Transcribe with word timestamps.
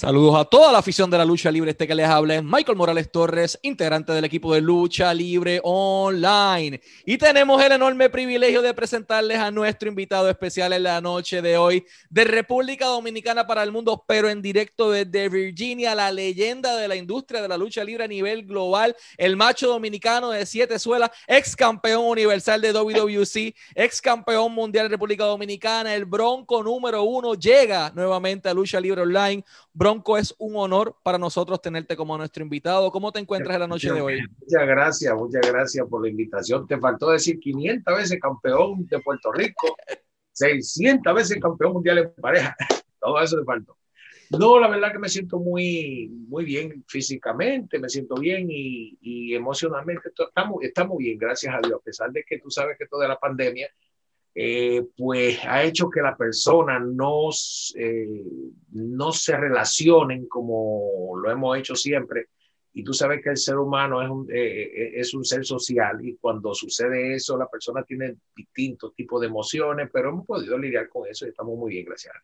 Saludos 0.00 0.34
a 0.34 0.46
toda 0.46 0.72
la 0.72 0.78
afición 0.78 1.10
de 1.10 1.18
la 1.18 1.26
lucha 1.26 1.50
libre. 1.50 1.72
Este 1.72 1.86
que 1.86 1.94
les 1.94 2.08
habla 2.08 2.36
es 2.36 2.42
Michael 2.42 2.78
Morales 2.78 3.12
Torres, 3.12 3.58
integrante 3.60 4.14
del 4.14 4.24
equipo 4.24 4.54
de 4.54 4.62
lucha 4.62 5.12
libre 5.12 5.60
online. 5.62 6.80
Y 7.04 7.18
tenemos 7.18 7.62
el 7.62 7.72
enorme 7.72 8.08
privilegio 8.08 8.62
de 8.62 8.72
presentarles 8.72 9.36
a 9.36 9.50
nuestro 9.50 9.90
invitado 9.90 10.30
especial 10.30 10.72
en 10.72 10.84
la 10.84 11.02
noche 11.02 11.42
de 11.42 11.58
hoy 11.58 11.84
de 12.08 12.24
República 12.24 12.86
Dominicana 12.86 13.46
para 13.46 13.62
el 13.62 13.72
mundo, 13.72 14.02
pero 14.08 14.30
en 14.30 14.40
directo 14.40 14.90
desde 14.90 15.28
Virginia, 15.28 15.94
la 15.94 16.10
leyenda 16.10 16.76
de 16.76 16.88
la 16.88 16.96
industria 16.96 17.42
de 17.42 17.48
la 17.48 17.58
lucha 17.58 17.84
libre 17.84 18.04
a 18.04 18.08
nivel 18.08 18.46
global, 18.46 18.96
el 19.18 19.36
macho 19.36 19.68
dominicano 19.68 20.30
de 20.30 20.46
siete 20.46 20.78
suelas, 20.78 21.10
ex 21.26 21.54
campeón 21.54 22.06
universal 22.06 22.62
de 22.62 22.72
WWC, 22.72 23.54
ex 23.74 24.00
campeón 24.00 24.54
mundial 24.54 24.86
de 24.86 24.92
República 24.92 25.26
Dominicana, 25.26 25.94
el 25.94 26.06
bronco 26.06 26.62
número 26.62 27.02
uno, 27.02 27.34
llega 27.34 27.92
nuevamente 27.94 28.48
a 28.48 28.54
lucha 28.54 28.80
libre 28.80 29.02
online. 29.02 29.44
Es 30.18 30.34
un 30.38 30.56
honor 30.56 30.96
para 31.02 31.18
nosotros 31.18 31.60
tenerte 31.60 31.96
como 31.96 32.16
nuestro 32.16 32.42
invitado. 32.42 32.90
¿Cómo 32.90 33.12
te 33.12 33.20
encuentras 33.20 33.54
en 33.54 33.60
la 33.60 33.66
noche 33.66 33.92
de 33.92 34.00
hoy? 34.00 34.20
Muchas 34.40 34.66
gracias, 34.66 35.14
muchas 35.14 35.50
gracias 35.50 35.86
por 35.88 36.02
la 36.02 36.10
invitación. 36.10 36.66
Te 36.66 36.78
faltó 36.78 37.10
decir 37.10 37.38
500 37.38 37.96
veces 37.96 38.20
campeón 38.20 38.86
de 38.86 39.00
Puerto 39.00 39.32
Rico, 39.32 39.76
600 40.32 41.14
veces 41.14 41.38
campeón 41.40 41.74
mundial 41.74 41.98
en 41.98 42.12
pareja. 42.20 42.56
Todo 43.00 43.20
eso 43.20 43.38
te 43.38 43.44
faltó. 43.44 43.76
No, 44.38 44.60
la 44.60 44.68
verdad 44.68 44.92
que 44.92 44.98
me 44.98 45.08
siento 45.08 45.38
muy, 45.40 46.08
muy 46.28 46.44
bien 46.44 46.84
físicamente, 46.86 47.80
me 47.80 47.88
siento 47.88 48.14
bien 48.14 48.46
y, 48.48 48.96
y 49.00 49.34
emocionalmente. 49.34 50.10
Estamos, 50.16 50.62
estamos 50.62 50.98
bien, 50.98 51.18
gracias 51.18 51.52
a 51.52 51.66
Dios, 51.66 51.80
a 51.80 51.84
pesar 51.84 52.12
de 52.12 52.22
que 52.22 52.38
tú 52.38 52.48
sabes 52.48 52.78
que 52.78 52.86
toda 52.86 53.08
la 53.08 53.18
pandemia 53.18 53.68
eh, 54.34 54.86
pues 54.96 55.38
ha 55.44 55.64
hecho 55.64 55.90
que 55.90 56.00
la 56.00 56.16
persona 56.16 56.78
no, 56.78 57.30
eh, 57.74 58.24
no 58.72 59.12
se 59.12 59.36
relacionen 59.36 60.26
como 60.26 61.16
lo 61.16 61.30
hemos 61.30 61.58
hecho 61.58 61.74
siempre. 61.74 62.28
Y 62.72 62.84
tú 62.84 62.92
sabes 62.92 63.20
que 63.22 63.30
el 63.30 63.36
ser 63.36 63.56
humano 63.56 64.00
es 64.00 64.08
un, 64.08 64.28
eh, 64.32 64.92
es 64.94 65.12
un 65.12 65.24
ser 65.24 65.44
social 65.44 65.98
y 66.06 66.16
cuando 66.16 66.54
sucede 66.54 67.14
eso, 67.14 67.36
la 67.36 67.48
persona 67.48 67.82
tiene 67.82 68.14
distintos 68.36 68.94
tipos 68.94 69.20
de 69.20 69.26
emociones, 69.26 69.90
pero 69.92 70.10
hemos 70.10 70.24
podido 70.24 70.56
lidiar 70.56 70.88
con 70.88 71.08
eso 71.08 71.26
y 71.26 71.30
estamos 71.30 71.58
muy 71.58 71.72
bien, 71.72 71.86
gracias. 71.86 72.14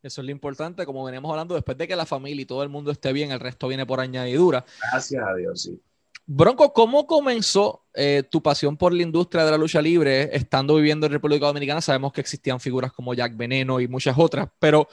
Eso 0.00 0.20
es 0.20 0.24
lo 0.26 0.30
importante, 0.30 0.86
como 0.86 1.04
venimos 1.04 1.30
hablando, 1.30 1.54
después 1.54 1.76
de 1.76 1.88
que 1.88 1.96
la 1.96 2.06
familia 2.06 2.42
y 2.42 2.46
todo 2.46 2.62
el 2.62 2.68
mundo 2.68 2.92
esté 2.92 3.12
bien, 3.12 3.32
el 3.32 3.40
resto 3.40 3.66
viene 3.66 3.86
por 3.86 4.00
añadidura. 4.00 4.64
Gracias 4.92 5.26
a 5.26 5.34
Dios, 5.34 5.62
sí. 5.62 5.80
Bronco, 6.26 6.72
¿cómo 6.72 7.06
comenzó 7.06 7.84
eh, 7.92 8.22
tu 8.30 8.42
pasión 8.42 8.76
por 8.78 8.94
la 8.94 9.02
industria 9.02 9.44
de 9.44 9.50
la 9.50 9.58
lucha 9.58 9.82
libre 9.82 10.30
estando 10.34 10.76
viviendo 10.76 11.06
en 11.06 11.12
República 11.12 11.46
Dominicana? 11.46 11.82
Sabemos 11.82 12.12
que 12.12 12.22
existían 12.22 12.60
figuras 12.60 12.92
como 12.92 13.12
Jack 13.12 13.36
Veneno 13.36 13.78
y 13.78 13.88
muchas 13.88 14.16
otras, 14.16 14.48
pero 14.58 14.88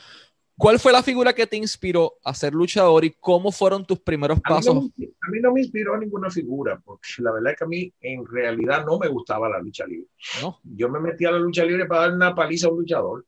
¿cuál 0.58 0.78
fue 0.78 0.92
la 0.92 1.02
figura 1.02 1.32
que 1.32 1.48
te 1.48 1.56
inspiró 1.56 2.16
a 2.26 2.34
ser 2.34 2.54
luchador 2.54 3.06
y 3.06 3.12
cómo 3.12 3.54
fueron 3.54 3.86
tus 3.86 4.00
primeros 4.00 4.42
pasos? 4.42 4.76
A 4.76 5.32
mí, 5.32 5.40
no, 5.42 5.54
me 5.54 5.62
inspiró 5.62 5.98
ninguna 5.98 6.30
figura, 6.30 6.82
porque 6.84 7.08
la 7.20 7.32
verdad 7.32 7.54
es 7.54 7.58
que 7.58 7.64
a 7.64 7.68
mí 7.68 7.94
en 8.02 8.26
realidad 8.26 8.86
no 8.86 9.00
me 9.00 9.08
gustaba 9.08 9.48
la 9.48 9.60
lucha 9.60 9.86
libre. 9.86 10.10
¿No? 10.42 10.60
Yo 10.64 10.90
me 10.90 11.00
metí 11.00 11.24
a 11.24 11.32
la 11.32 11.40
lucha 11.40 11.64
libre 11.64 11.86
para 11.86 12.02
dar 12.02 12.14
una 12.14 12.36
paliza 12.36 12.68
a 12.68 12.72
un 12.72 12.80
luchador, 12.80 13.26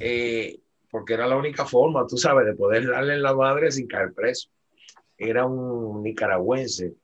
eh, 0.00 0.58
porque 0.90 1.12
era 1.12 1.26
la 1.26 1.36
única 1.36 1.66
forma, 1.66 2.06
tú 2.06 2.16
sabes, 2.16 2.46
de 2.46 2.54
poder 2.54 2.88
darle 2.88 3.18
la 3.18 3.34
madre 3.34 3.70
sin 3.70 3.86
caer 3.86 4.14
preso. 4.14 4.48
Era 5.22 5.46
un 5.46 6.02
nicaragüense 6.02 6.94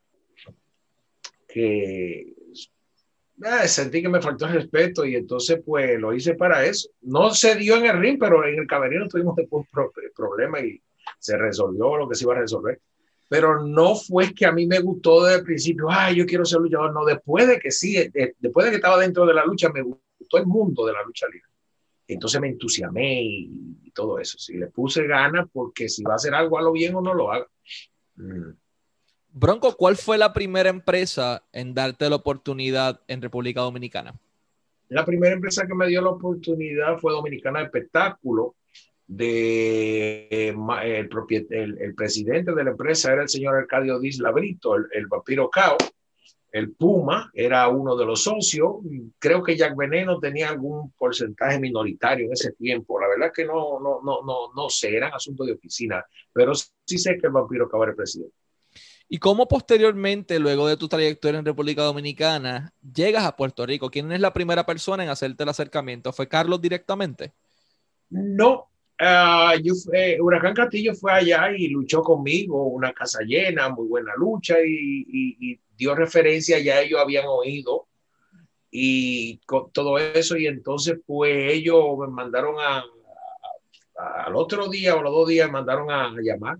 que 1.46 2.20
eh, 2.20 3.68
sentí 3.68 4.02
que 4.02 4.08
me 4.08 4.20
faltó 4.20 4.46
el 4.46 4.54
respeto 4.54 5.04
y 5.04 5.14
entonces 5.14 5.60
pues 5.64 5.98
lo 6.00 6.12
hice 6.12 6.34
para 6.34 6.64
eso. 6.64 6.88
No 7.02 7.30
se 7.30 7.54
dio 7.54 7.76
en 7.76 7.86
el 7.86 8.00
ring, 8.00 8.18
pero 8.18 8.44
en 8.44 8.58
el 8.58 8.66
camerino 8.66 9.06
tuvimos 9.06 9.36
después 9.36 9.66
un 9.72 10.12
problema 10.14 10.60
y 10.60 10.80
se 11.18 11.36
resolvió 11.36 11.96
lo 11.96 12.08
que 12.08 12.16
se 12.16 12.24
iba 12.24 12.34
a 12.34 12.40
resolver. 12.40 12.80
Pero 13.28 13.64
no 13.64 13.94
fue 13.94 14.34
que 14.34 14.46
a 14.46 14.52
mí 14.52 14.66
me 14.66 14.80
gustó 14.80 15.24
desde 15.24 15.40
el 15.40 15.44
principio, 15.44 15.86
ay, 15.90 16.16
yo 16.16 16.26
quiero 16.26 16.44
ser 16.44 16.60
luchador. 16.60 16.92
No, 16.92 17.04
después 17.04 17.46
de 17.46 17.58
que 17.58 17.70
sí, 17.70 17.96
eh, 17.96 18.34
después 18.38 18.64
de 18.64 18.70
que 18.70 18.76
estaba 18.76 18.98
dentro 18.98 19.26
de 19.26 19.34
la 19.34 19.44
lucha, 19.44 19.68
me 19.68 19.82
gustó 19.82 20.38
el 20.38 20.46
mundo 20.46 20.86
de 20.86 20.94
la 20.94 21.02
lucha 21.04 21.26
libre. 21.26 21.48
Entonces 22.08 22.40
me 22.40 22.48
entusiasmé 22.48 23.22
y, 23.22 23.90
todo 23.94 24.20
eso. 24.20 24.38
Sí, 24.38 24.56
le 24.56 24.68
puse 24.68 25.06
ganas 25.08 25.48
porque 25.52 25.88
si 25.88 26.04
va 26.04 26.12
a 26.12 26.16
hacer 26.16 26.32
algo, 26.32 26.56
a 26.56 26.62
lo 26.62 26.70
bien 26.70 26.94
o 26.94 27.00
no 27.00 27.14
lo 27.14 27.32
haga. 27.32 27.48
Mm. 28.18 28.52
Bronco, 29.30 29.76
¿cuál 29.76 29.96
fue 29.96 30.18
la 30.18 30.32
primera 30.32 30.68
empresa 30.68 31.44
en 31.52 31.74
darte 31.74 32.08
la 32.08 32.16
oportunidad 32.16 33.00
en 33.08 33.22
República 33.22 33.60
Dominicana? 33.60 34.14
La 34.88 35.04
primera 35.04 35.34
empresa 35.34 35.66
que 35.66 35.74
me 35.74 35.86
dio 35.86 36.00
la 36.02 36.10
oportunidad 36.10 36.98
fue 36.98 37.12
Dominicana 37.12 37.60
de 37.60 37.66
Espectáculo. 37.66 38.56
De, 39.06 40.28
eh, 40.30 40.54
el, 41.50 41.78
el, 41.80 41.94
presidente 41.94 42.54
de 42.54 42.64
la 42.64 42.70
empresa 42.70 43.12
era 43.12 43.22
el 43.22 43.28
señor 43.28 43.54
Arcadio 43.54 43.98
Diz 43.98 44.18
Labrito, 44.18 44.76
el, 44.76 44.86
el 44.92 45.06
vampiro 45.06 45.48
Cao. 45.48 45.78
El 46.50 46.72
Puma 46.72 47.30
era 47.34 47.68
uno 47.68 47.96
de 47.96 48.06
los 48.06 48.22
socios. 48.22 48.76
Creo 49.18 49.42
que 49.42 49.56
Jack 49.56 49.76
Veneno 49.76 50.18
tenía 50.18 50.48
algún 50.48 50.92
porcentaje 50.92 51.60
minoritario 51.60 52.26
en 52.26 52.32
ese 52.32 52.52
tiempo. 52.52 53.00
La 53.00 53.08
verdad 53.08 53.32
que 53.34 53.44
no, 53.44 53.78
no, 53.80 54.00
no, 54.02 54.22
no, 54.22 54.52
no 54.54 54.70
sé, 54.70 54.96
eran 54.96 55.12
asuntos 55.12 55.46
de 55.46 55.52
oficina, 55.52 56.04
pero 56.32 56.52
sí 56.54 56.98
sé 56.98 57.18
que 57.18 57.26
el 57.26 57.32
vampiro 57.32 57.68
Cao 57.68 57.84
era 57.84 57.94
presidente. 57.94 58.34
¿Y 59.10 59.18
cómo 59.18 59.48
posteriormente, 59.48 60.38
luego 60.38 60.68
de 60.68 60.76
tu 60.76 60.86
trayectoria 60.86 61.38
en 61.38 61.46
República 61.46 61.82
Dominicana, 61.82 62.74
llegas 62.82 63.24
a 63.24 63.36
Puerto 63.36 63.64
Rico? 63.64 63.90
¿Quién 63.90 64.12
es 64.12 64.20
la 64.20 64.34
primera 64.34 64.66
persona 64.66 65.02
en 65.02 65.08
hacerte 65.08 65.44
el 65.44 65.48
acercamiento? 65.48 66.12
¿Fue 66.12 66.28
Carlos 66.28 66.60
directamente? 66.60 67.32
No, 68.10 68.68
uh, 69.00 69.58
yo, 69.62 69.72
Huracán 70.20 70.54
Castillo 70.54 70.94
fue 70.94 71.12
allá 71.12 71.50
y 71.56 71.68
luchó 71.68 72.02
conmigo, 72.02 72.64
una 72.64 72.92
casa 72.92 73.20
llena, 73.22 73.70
muy 73.70 73.88
buena 73.88 74.12
lucha 74.14 74.56
y, 74.62 75.58
dio 75.78 75.94
referencia, 75.94 76.58
ya 76.58 76.82
ellos 76.82 77.00
habían 77.00 77.24
oído 77.26 77.86
y 78.70 79.38
con 79.46 79.70
todo 79.72 79.96
eso 79.96 80.36
y 80.36 80.46
entonces 80.46 80.98
pues 81.06 81.52
ellos 81.54 81.96
me 81.98 82.08
mandaron 82.08 82.56
a, 82.58 82.84
al 84.26 84.36
otro 84.36 84.68
día 84.68 84.94
o 84.94 85.02
los 85.02 85.12
dos 85.12 85.28
días 85.28 85.46
me 85.46 85.54
mandaron 85.54 85.90
a 85.90 86.12
llamar 86.22 86.58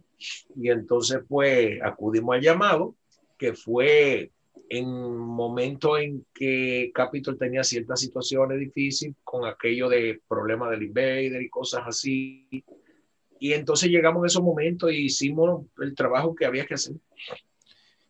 y 0.57 0.71
entonces, 0.71 1.21
pues, 1.29 1.81
acudimos 1.83 2.35
al 2.35 2.43
llamado, 2.43 2.97
que 3.37 3.55
fue 3.55 4.33
en 4.71 4.87
momento 5.17 5.97
en 5.97 6.27
que 6.35 6.91
Capitol 6.93 7.39
tenía 7.39 7.65
ciertas 7.65 8.01
situaciones 8.01 8.59
difíciles 8.59 9.15
con 9.25 9.47
aquello 9.47 9.89
de 9.89 10.21
problemas 10.29 10.71
del 10.71 10.83
invader 10.83 11.41
y 11.41 11.49
cosas 11.49 11.85
así. 11.87 12.47
Y 13.41 13.53
entonces 13.53 13.89
llegamos 13.89 14.23
en 14.23 14.27
esos 14.27 14.43
momentos 14.43 14.93
y 14.93 15.05
hicimos 15.05 15.65
el 15.81 15.95
trabajo 15.95 16.35
que 16.35 16.45
había 16.45 16.67
que 16.67 16.75
hacer. 16.75 16.97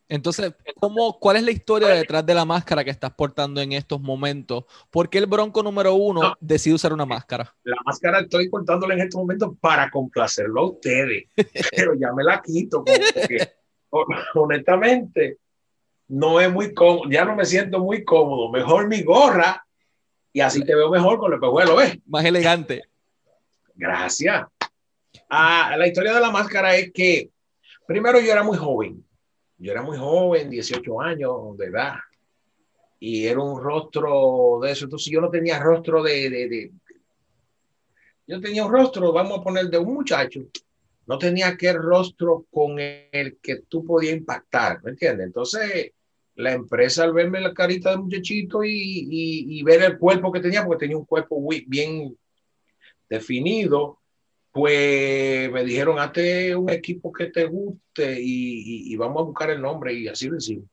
Entonces, 0.09 0.55
¿cómo, 0.79 1.19
¿cuál 1.19 1.37
es 1.37 1.43
la 1.43 1.51
historia 1.51 1.89
detrás 1.89 2.25
de 2.25 2.33
la 2.33 2.43
máscara 2.43 2.83
que 2.83 2.89
estás 2.89 3.11
portando 3.11 3.61
en 3.61 3.73
estos 3.73 4.01
momentos? 4.01 4.65
¿Por 4.89 5.07
qué 5.07 5.19
el 5.19 5.27
Bronco 5.27 5.61
número 5.61 5.93
uno 5.93 6.35
decide 6.39 6.73
usar 6.73 6.93
una 6.93 7.05
máscara? 7.05 7.55
La 7.63 7.77
máscara 7.85 8.21
estoy 8.21 8.49
contándola 8.49 8.95
en 8.95 9.01
estos 9.01 9.21
momentos 9.21 9.51
para 9.61 9.91
complacerlo 9.91 10.61
a 10.61 10.69
ustedes, 10.71 11.25
pero 11.75 11.93
ya 11.93 12.11
me 12.11 12.23
la 12.23 12.41
quito 12.41 12.83
porque 12.83 13.51
honestamente 14.33 15.37
no 16.07 16.41
es 16.41 16.51
muy 16.51 16.73
cómodo, 16.73 17.07
ya 17.07 17.23
no 17.23 17.35
me 17.35 17.45
siento 17.45 17.77
muy 17.77 18.03
cómodo. 18.03 18.49
Mejor 18.49 18.87
mi 18.87 19.03
gorra 19.03 19.63
y 20.33 20.41
así 20.41 20.65
te 20.65 20.73
veo 20.73 20.89
mejor 20.89 21.19
con 21.19 21.31
el 21.33 21.39
pejuelo, 21.39 21.75
¿ves? 21.75 21.99
Más 22.07 22.25
elegante. 22.25 22.81
Gracias. 23.75 24.47
Ah, 25.29 25.75
la 25.77 25.85
historia 25.85 26.15
de 26.15 26.19
la 26.19 26.31
máscara 26.31 26.75
es 26.75 26.91
que 26.91 27.29
primero 27.85 28.19
yo 28.19 28.31
era 28.31 28.41
muy 28.41 28.57
joven 28.57 29.05
yo 29.59 29.71
era 29.71 29.81
muy 29.81 29.97
joven, 29.97 30.49
18 30.49 31.01
años 31.01 31.57
de 31.57 31.65
edad, 31.65 31.95
y 32.99 33.25
era 33.25 33.41
un 33.41 33.61
rostro 33.61 34.59
de 34.61 34.71
eso. 34.71 34.85
Entonces 34.85 35.11
yo 35.11 35.21
no 35.21 35.29
tenía 35.29 35.59
rostro 35.59 36.01
de, 36.01 36.29
de, 36.29 36.71
yo 38.27 38.39
tenía 38.39 38.65
un 38.65 38.71
rostro, 38.71 39.11
vamos 39.11 39.39
a 39.39 39.43
poner, 39.43 39.69
de 39.69 39.77
un 39.77 39.93
muchacho. 39.93 40.41
No 41.07 41.17
tenía 41.17 41.47
aquel 41.47 41.77
rostro 41.77 42.45
con 42.51 42.79
el 42.79 43.37
que 43.41 43.61
tú 43.67 43.83
podías 43.83 44.15
impactar, 44.15 44.83
¿me 44.83 44.91
entiendes? 44.91 45.27
Entonces, 45.27 45.91
la 46.35 46.53
empresa 46.53 47.03
al 47.03 47.13
verme 47.13 47.41
la 47.41 47.53
carita 47.53 47.91
de 47.91 47.97
muchachito 47.97 48.63
y, 48.63 48.69
y, 48.69 49.59
y, 49.59 49.63
ver 49.63 49.81
el 49.81 49.97
cuerpo 49.97 50.31
que 50.31 50.39
tenía, 50.39 50.63
porque 50.63 50.85
tenía 50.85 50.97
un 50.97 51.05
cuerpo 51.05 51.39
muy 51.39 51.65
bien 51.67 52.15
definido, 53.09 53.98
pues 54.51 55.51
me 55.51 55.63
dijeron, 55.63 55.99
hazte 55.99 56.55
un 56.55 56.69
equipo 56.69 57.11
que 57.11 57.27
te 57.27 57.45
guste 57.45 58.17
y, 58.19 58.95
vamos 58.95 59.21
a 59.21 59.25
buscar 59.25 59.49
el 59.51 59.61
nombre 59.61 59.93
y 59.93 60.07
así 60.07 60.27
lo 60.27 60.37
hicimos. 60.37 60.65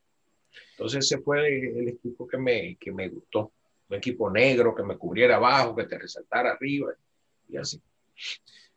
Entonces 0.73 1.05
ese 1.05 1.23
fue 1.23 1.59
el 1.79 1.89
equipo 1.89 2.27
que 2.27 2.39
me, 2.39 2.77
que 2.77 2.93
me 2.93 3.09
gustó. 3.09 3.53
Un 3.89 3.97
equipo 3.97 4.31
negro 4.31 4.75
que 4.75 4.83
me 4.83 4.97
cubriera 4.97 5.37
abajo, 5.37 5.77
que 5.77 5.85
te 5.85 5.99
resaltara 5.99 6.53
arriba 6.53 6.93
y 7.49 7.57
así. 7.57 7.81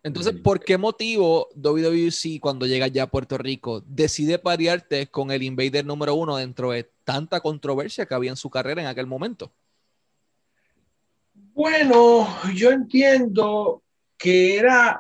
Entonces, 0.01 0.33
¿por 0.41 0.61
qué 0.61 0.77
motivo 0.77 1.49
WWC 1.55 2.39
cuando 2.39 2.65
llega 2.65 2.87
ya 2.87 3.03
a 3.03 3.07
Puerto 3.07 3.37
Rico 3.37 3.83
decide 3.85 4.39
parearte 4.39 5.07
con 5.07 5.31
el 5.31 5.43
Invader 5.43 5.85
número 5.85 6.15
uno 6.15 6.37
dentro 6.37 6.71
de 6.71 6.89
tanta 7.03 7.41
controversia 7.41 8.05
que 8.05 8.13
había 8.13 8.29
en 8.29 8.37
su 8.37 8.49
carrera 8.49 8.81
en 8.81 8.87
aquel 8.87 9.07
momento? 9.07 9.51
Bueno, 11.53 12.27
yo 12.55 12.69
entiendo 12.69 13.83
que 14.19 14.57
era 14.57 14.99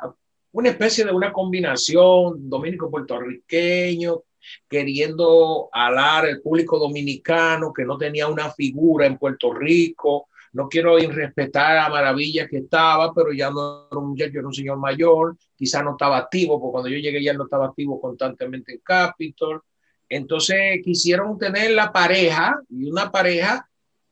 una 0.53 0.69
especie 0.69 1.05
de 1.05 1.11
una 1.11 1.31
combinación 1.31 2.49
dominico-puertorriqueño, 2.49 4.23
queriendo 4.67 5.69
alar 5.71 6.25
el 6.25 6.41
público 6.41 6.79
dominicano 6.79 7.73
que 7.73 7.85
no 7.85 7.97
tenía 7.97 8.27
una 8.27 8.49
figura 8.51 9.05
en 9.05 9.17
Puerto 9.17 9.53
Rico, 9.53 10.29
no 10.53 10.67
quiero 10.67 10.97
irrespetar 10.97 11.77
a 11.77 11.89
Maravilla 11.89 12.47
que 12.47 12.57
estaba, 12.57 13.13
pero 13.13 13.31
ya 13.31 13.51
no 13.51 13.87
era 13.91 13.99
un 13.99 14.15
era 14.19 14.47
un 14.47 14.53
señor 14.53 14.77
mayor, 14.77 15.37
quizá 15.55 15.83
no 15.83 15.91
estaba 15.91 16.17
activo, 16.17 16.59
porque 16.59 16.71
cuando 16.71 16.89
yo 16.89 16.97
llegué 16.97 17.21
ya 17.21 17.33
no 17.33 17.43
estaba 17.43 17.67
activo 17.67 18.01
constantemente 18.01 18.73
en 18.73 18.79
Capitol. 18.79 19.61
Entonces 20.07 20.79
quisieron 20.83 21.37
tener 21.37 21.71
la 21.71 21.91
pareja 21.91 22.59
y 22.69 22.89
una 22.89 23.11
pareja, 23.11 23.69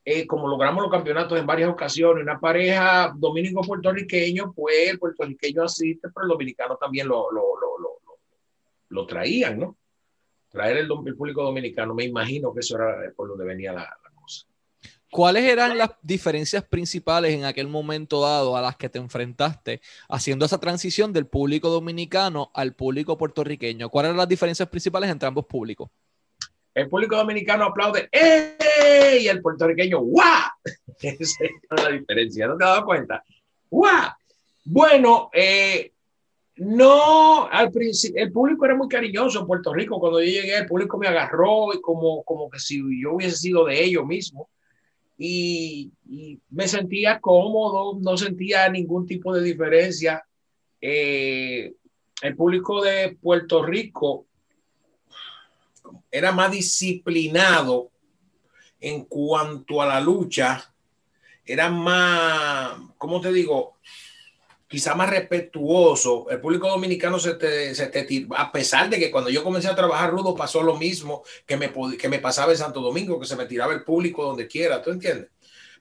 eh, 0.09 0.25
como 0.25 0.47
logramos 0.47 0.81
los 0.83 0.89
campeonatos 0.89 1.37
en 1.37 1.45
varias 1.45 1.69
ocasiones, 1.69 2.23
una 2.23 2.39
pareja 2.39 3.13
dominico-puertorriqueño, 3.13 4.53
pues 4.53 4.91
el 4.91 4.99
puertorriqueño 4.99 5.63
asiste, 5.63 6.07
pero 6.07 6.23
el 6.23 6.29
dominicano 6.29 6.77
también 6.77 7.09
lo, 7.09 7.29
lo, 7.29 7.41
lo, 7.41 7.99
lo, 8.87 9.05
traían, 9.05 9.59
¿no? 9.59 9.75
Traer 10.49 10.77
el, 10.77 10.87
público 10.87 11.43
dominicano, 11.43 11.93
me 11.93 12.05
imagino 12.05 12.53
que 12.53 12.61
eso 12.61 12.77
era 12.77 13.11
por 13.17 13.27
donde 13.27 13.43
venía 13.43 13.73
la, 13.73 13.97
¿Cuáles 15.11 15.43
eran 15.43 15.77
las 15.77 15.91
diferencias 16.01 16.63
principales 16.63 17.33
en 17.33 17.43
aquel 17.43 17.67
momento 17.67 18.21
dado 18.21 18.55
a 18.55 18.61
las 18.61 18.77
que 18.77 18.87
te 18.87 18.99
enfrentaste 18.99 19.81
haciendo 20.07 20.45
esa 20.45 20.57
transición 20.57 21.11
del 21.11 21.27
público 21.27 21.67
dominicano 21.67 22.49
al 22.53 22.75
público 22.75 23.17
puertorriqueño? 23.17 23.89
¿Cuáles 23.89 24.07
eran 24.11 24.17
las 24.17 24.29
diferencias 24.29 24.69
principales 24.69 25.09
entre 25.09 25.27
ambos 25.27 25.45
públicos? 25.45 25.89
El 26.77 26.89
público 26.89 27.15
dominicano 27.15 27.65
aplaude 27.65 28.07
¡Eh! 28.11 29.17
y 29.21 29.27
el 29.27 29.41
puertorriqueño 29.41 29.99
¡guau! 29.99 30.51
Esa 31.01 31.43
es 31.43 31.83
la 31.83 31.89
diferencia, 31.89 32.45
¿no 32.45 32.55
te 32.55 32.65
has 32.65 32.69
dado 32.69 32.85
cuenta? 32.85 33.23
¡guau! 33.67 34.11
Bueno, 34.63 35.31
eh, 35.33 35.91
no, 36.57 37.47
al 37.47 37.71
principio, 37.71 38.21
el 38.21 38.31
público 38.31 38.63
era 38.63 38.75
muy 38.75 38.87
cariñoso 38.87 39.39
en 39.39 39.47
Puerto 39.47 39.73
Rico. 39.73 39.99
Cuando 39.99 40.21
yo 40.21 40.27
llegué, 40.27 40.55
el 40.55 40.67
público 40.67 40.99
me 40.99 41.07
agarró 41.07 41.73
y 41.73 41.81
como, 41.81 42.21
como 42.23 42.47
que 42.47 42.59
si 42.59 42.79
yo 43.01 43.13
hubiese 43.13 43.37
sido 43.37 43.65
de 43.65 43.83
ellos 43.83 44.05
mismos 44.05 44.47
y, 45.17 45.91
me 46.51 46.67
sentía 46.67 47.19
cómodo, 47.19 47.97
no 47.99 48.15
sentía 48.17 48.69
ningún 48.69 49.07
tipo 49.07 49.33
de 49.33 49.41
diferencia. 49.41 50.23
Eh, 50.79 51.73
el 52.21 52.35
público 52.35 52.83
de 52.83 53.17
Puerto 53.19 53.65
Rico 53.65 54.26
era 56.11 56.31
más 56.31 56.51
disciplinado 56.51 57.91
en 58.79 59.05
cuanto 59.05 59.81
a 59.81 59.87
la 59.87 59.99
lucha, 59.99 60.73
era 61.45 61.69
más, 61.69 62.77
¿cómo 62.97 63.21
te 63.21 63.31
digo? 63.31 63.77
quizá 64.67 64.95
más 64.95 65.09
respetuoso. 65.09 66.27
El 66.29 66.41
público 66.41 66.67
dominicano 66.67 67.19
se 67.19 67.35
te, 67.35 67.73
se 67.73 67.87
te 67.87 68.27
a 68.35 68.51
pesar 68.51 68.89
de 68.89 68.99
que 68.99 69.09
cuando 69.09 69.29
yo 69.29 69.43
comencé 69.43 69.69
a 69.69 69.75
trabajar 69.75 70.11
rudo 70.11 70.35
pasó 70.35 70.61
lo 70.61 70.75
mismo 70.75 71.23
que 71.45 71.57
me, 71.57 71.71
que 71.97 72.09
me 72.09 72.19
pasaba 72.19 72.51
en 72.51 72.57
Santo 72.57 72.81
Domingo, 72.81 73.19
que 73.19 73.25
se 73.25 73.35
me 73.35 73.45
tiraba 73.45 73.73
el 73.73 73.83
público 73.83 74.23
donde 74.23 74.47
quiera, 74.47 74.81
¿tú 74.81 74.91
entiendes? 74.91 75.29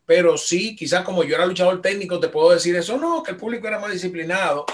Pero 0.04 0.38
sí, 0.38 0.76
quizás 0.76 1.04
como 1.04 1.24
yo 1.24 1.34
era 1.34 1.46
luchador 1.46 1.82
técnico, 1.82 2.20
te 2.20 2.28
puedo 2.28 2.50
decir 2.50 2.76
eso, 2.76 2.96
no, 2.96 3.24
que 3.24 3.32
el 3.32 3.36
público 3.36 3.66
era 3.66 3.80
más 3.80 3.92
disciplinado. 3.92 4.64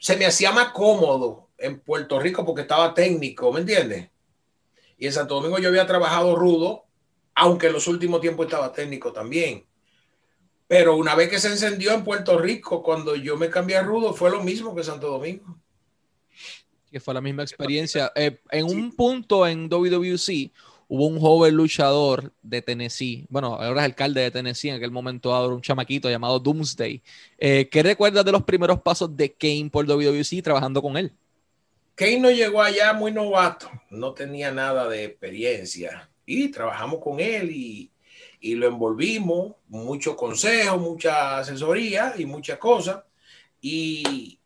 Se 0.00 0.16
me 0.16 0.26
hacía 0.26 0.50
más 0.50 0.72
cómodo 0.72 1.50
en 1.62 1.80
Puerto 1.80 2.18
Rico 2.20 2.44
porque 2.44 2.62
estaba 2.62 2.92
técnico, 2.92 3.52
¿me 3.52 3.60
entiendes? 3.60 4.10
Y 4.98 5.06
en 5.06 5.12
Santo 5.12 5.36
Domingo 5.36 5.58
yo 5.58 5.68
había 5.68 5.86
trabajado 5.86 6.36
rudo, 6.36 6.84
aunque 7.34 7.68
en 7.68 7.72
los 7.72 7.88
últimos 7.88 8.20
tiempos 8.20 8.46
estaba 8.46 8.72
técnico 8.72 9.12
también. 9.12 9.64
Pero 10.68 10.96
una 10.96 11.14
vez 11.14 11.28
que 11.28 11.38
se 11.38 11.48
encendió 11.48 11.92
en 11.92 12.04
Puerto 12.04 12.38
Rico, 12.38 12.82
cuando 12.82 13.14
yo 13.14 13.36
me 13.36 13.50
cambié 13.50 13.76
a 13.76 13.82
Rudo, 13.82 14.14
fue 14.14 14.30
lo 14.30 14.42
mismo 14.42 14.74
que 14.74 14.82
Santo 14.82 15.08
Domingo. 15.08 15.58
Que 16.90 17.00
fue 17.00 17.12
la 17.12 17.20
misma 17.20 17.42
experiencia. 17.42 18.10
Eh, 18.14 18.40
en 18.50 18.64
un 18.64 18.94
punto 18.94 19.46
en 19.46 19.68
WWC 19.68 20.50
hubo 20.88 21.06
un 21.06 21.18
joven 21.20 21.54
luchador 21.56 22.32
de 22.42 22.62
Tennessee, 22.62 23.26
bueno, 23.28 23.54
ahora 23.54 23.80
es 23.80 23.86
alcalde 23.86 24.20
de 24.20 24.30
Tennessee, 24.30 24.68
en 24.68 24.76
aquel 24.76 24.90
momento 24.90 25.30
era 25.30 25.54
un 25.54 25.62
chamaquito 25.62 26.08
llamado 26.10 26.38
Doomsday. 26.38 27.02
Eh, 27.38 27.68
¿Qué 27.70 27.82
recuerdas 27.82 28.24
de 28.24 28.32
los 28.32 28.42
primeros 28.42 28.80
pasos 28.82 29.16
de 29.16 29.32
Kane 29.32 29.70
por 29.70 29.86
WWC 29.86 30.42
trabajando 30.42 30.80
con 30.80 30.96
él? 30.96 31.12
Kane 31.94 32.20
no 32.20 32.30
llegó 32.30 32.62
allá 32.62 32.92
muy 32.92 33.12
novato, 33.12 33.70
no 33.90 34.14
tenía 34.14 34.50
nada 34.50 34.88
de 34.88 35.04
experiencia 35.04 36.10
y 36.24 36.48
trabajamos 36.48 37.00
con 37.00 37.20
él 37.20 37.50
y 37.50 37.92
y 38.42 38.56
lo 38.56 38.66
envolvimos, 38.66 39.54
mucho 39.68 40.16
consejo, 40.16 40.76
mucha 40.76 41.38
asesoría 41.38 42.14
y 42.18 42.26
muchas 42.26 42.58
cosas. 42.58 43.04
Y 43.60 44.38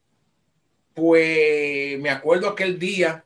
pues 0.92 1.98
me 1.98 2.10
acuerdo 2.10 2.50
aquel 2.50 2.78
día 2.78 3.24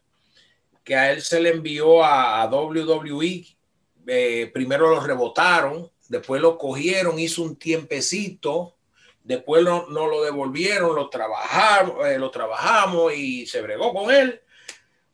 que 0.84 0.94
a 0.94 1.12
él 1.12 1.22
se 1.22 1.40
le 1.40 1.50
envió 1.50 2.04
a, 2.04 2.46
WWE, 2.46 3.44
eh, 4.06 4.50
primero 4.54 4.88
lo 4.88 5.00
rebotaron, 5.00 5.90
después 6.08 6.40
lo 6.40 6.56
cogieron, 6.56 7.18
hizo 7.18 7.42
un 7.42 7.56
tiempecito, 7.56 8.76
después 9.30 9.64
no, 9.64 9.86
lo 9.88 10.22
devolvieron, 10.22 10.94
lo 10.94 11.08
trabajamos, 11.08 12.06
eh, 12.06 12.18
lo 12.18 12.30
trabajamos 12.30 13.14
y 13.14 13.46
se 13.46 13.62
bregó 13.62 13.92
con 13.94 14.10
él 14.10 14.40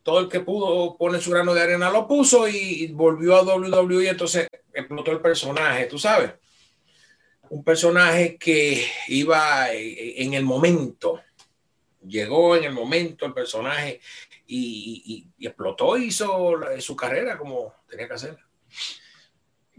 todo 0.07 0.21
el 0.21 0.29
que 0.29 0.39
pudo 0.39 0.95
poner 0.95 1.21
su 1.21 1.31
grano 1.31 1.53
de 1.53 1.61
arena 1.61 1.89
lo 1.89 2.07
puso 2.07 2.47
y 2.47 2.87
volvió 2.93 3.35
a 3.35 3.43
WWE 3.43 4.05
y 4.05 4.07
entonces 4.07 4.47
explotó 4.73 5.11
el 5.11 5.19
personaje, 5.19 5.85
tú 5.87 5.99
sabes. 5.99 6.31
Un 7.49 7.61
personaje 7.61 8.37
que 8.37 8.87
iba 9.09 9.67
en 9.73 10.33
el 10.33 10.45
momento, 10.45 11.19
llegó 12.07 12.55
en 12.55 12.63
el 12.63 12.71
momento 12.71 13.25
el 13.25 13.33
personaje 13.33 13.99
y, 14.47 15.27
explotó 15.41 15.97
y 15.97 16.05
hizo 16.05 16.57
su 16.79 16.95
carrera 16.95 17.37
como 17.37 17.73
tenía 17.89 18.07
que 18.07 18.13
hacer. 18.13 18.37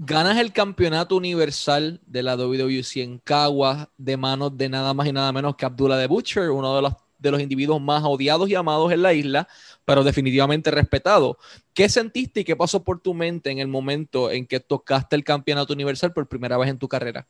Ganas 0.01 0.39
el 0.39 0.53
campeonato 0.53 1.17
universal 1.17 2.01
de 2.07 2.23
la 2.23 2.37
WWC 2.37 2.99
en 2.99 3.19
Caguas 3.19 3.89
de 3.97 4.17
manos 4.17 4.57
de 4.57 4.69
nada 4.69 4.95
más 4.95 5.09
y 5.09 5.13
nada 5.13 5.33
menos 5.33 5.57
que 5.57 5.67
Abdullah 5.67 5.97
de 5.97 6.07
Butcher, 6.07 6.51
uno 6.51 6.77
de 6.77 6.83
los, 6.83 6.93
de 7.19 7.33
los 7.33 7.41
individuos 7.41 7.81
más 7.81 8.05
odiados 8.05 8.49
y 8.49 8.55
amados 8.55 8.93
en 8.93 9.03
la 9.03 9.13
isla 9.13 9.49
pero 9.85 10.05
definitivamente 10.05 10.71
respetado. 10.71 11.37
¿Qué 11.75 11.89
sentiste 11.89 12.41
y 12.41 12.45
qué 12.45 12.55
pasó 12.55 12.85
por 12.85 13.01
tu 13.01 13.13
mente 13.13 13.51
en 13.51 13.59
el 13.59 13.67
momento 13.67 14.31
en 14.31 14.47
que 14.47 14.61
tocaste 14.61 15.17
el 15.17 15.25
campeonato 15.25 15.73
universal 15.73 16.13
por 16.13 16.29
primera 16.29 16.57
vez 16.57 16.71
en 16.71 16.79
tu 16.79 16.87
carrera? 16.87 17.27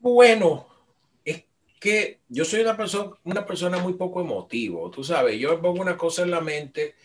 Bueno, 0.00 0.66
es 1.24 1.44
que 1.80 2.20
yo 2.28 2.44
soy 2.44 2.60
una 2.60 2.76
persona, 2.76 3.12
una 3.24 3.46
persona 3.46 3.78
muy 3.78 3.94
poco 3.94 4.20
emotivo, 4.20 4.90
tú 4.90 5.02
sabes, 5.02 5.40
yo 5.40 5.58
pongo 5.62 5.80
una 5.80 5.96
cosa 5.96 6.22
en 6.22 6.32
la 6.32 6.42
mente 6.42 6.96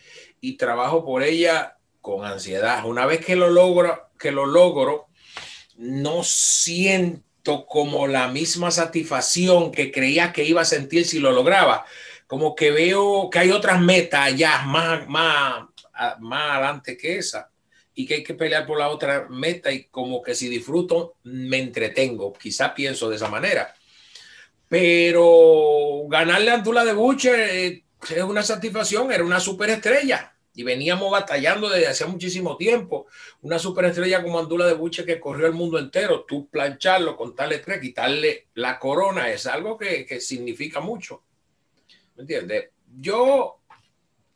y 0.42 0.58
trabajo 0.58 1.02
por 1.06 1.22
ella 1.22 1.78
con 2.04 2.26
ansiedad. 2.26 2.84
Una 2.84 3.06
vez 3.06 3.24
que 3.24 3.34
lo 3.34 3.48
logro, 3.48 4.10
que 4.18 4.30
lo 4.30 4.44
logro, 4.44 5.06
no 5.78 6.22
siento 6.22 7.64
como 7.64 8.06
la 8.06 8.28
misma 8.28 8.70
satisfacción 8.70 9.72
que 9.72 9.90
creía 9.90 10.30
que 10.30 10.44
iba 10.44 10.60
a 10.60 10.66
sentir 10.66 11.06
si 11.06 11.18
lo 11.18 11.32
lograba 11.32 11.86
como 12.26 12.54
que 12.54 12.70
veo 12.70 13.28
que 13.30 13.38
hay 13.38 13.50
otras 13.50 13.80
metas 13.80 14.34
ya 14.36 14.62
más, 14.62 15.06
más, 15.08 15.64
más 16.20 16.50
adelante 16.50 16.96
que 16.96 17.18
esa 17.18 17.50
y 17.94 18.06
que 18.06 18.14
hay 18.14 18.24
que 18.24 18.34
pelear 18.34 18.66
por 18.66 18.78
la 18.78 18.88
otra 18.88 19.28
meta 19.30 19.70
y 19.70 19.84
como 19.84 20.22
que 20.22 20.34
si 20.34 20.48
disfruto 20.48 21.16
me 21.22 21.58
entretengo, 21.58 22.32
quizá 22.32 22.74
pienso 22.74 23.08
de 23.08 23.16
esa 23.16 23.28
manera. 23.28 23.74
Pero 24.68 26.06
ganarle 26.08 26.50
a 26.50 26.54
Antula 26.54 26.84
de 26.84 26.92
Butcher 26.92 27.38
eh, 27.38 27.84
es 28.10 28.22
una 28.22 28.42
satisfacción, 28.42 29.12
era 29.12 29.24
una 29.24 29.38
superestrella 29.38 30.33
y 30.54 30.62
veníamos 30.62 31.10
batallando 31.10 31.68
desde 31.68 31.88
hace 31.88 32.06
muchísimo 32.06 32.56
tiempo. 32.56 33.06
Una 33.42 33.58
superestrella 33.58 34.22
como 34.22 34.38
Andula 34.38 34.66
de 34.66 34.74
Buche 34.74 35.04
que 35.04 35.20
corrió 35.20 35.46
el 35.46 35.52
mundo 35.52 35.78
entero, 35.78 36.24
tú 36.24 36.48
plancharlo, 36.48 37.16
contarle 37.16 37.58
tres, 37.58 37.80
quitarle 37.80 38.48
la 38.54 38.78
corona, 38.78 39.30
es 39.30 39.46
algo 39.46 39.76
que, 39.76 40.06
que 40.06 40.20
significa 40.20 40.80
mucho. 40.80 41.22
¿Me 42.16 42.22
entiendes? 42.22 42.70
Yo, 43.00 43.60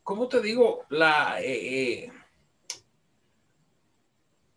¿cómo 0.03 0.27
te 0.27 0.41
digo? 0.41 0.85
La, 0.89 1.41
eh, 1.41 2.03
eh, 2.03 2.11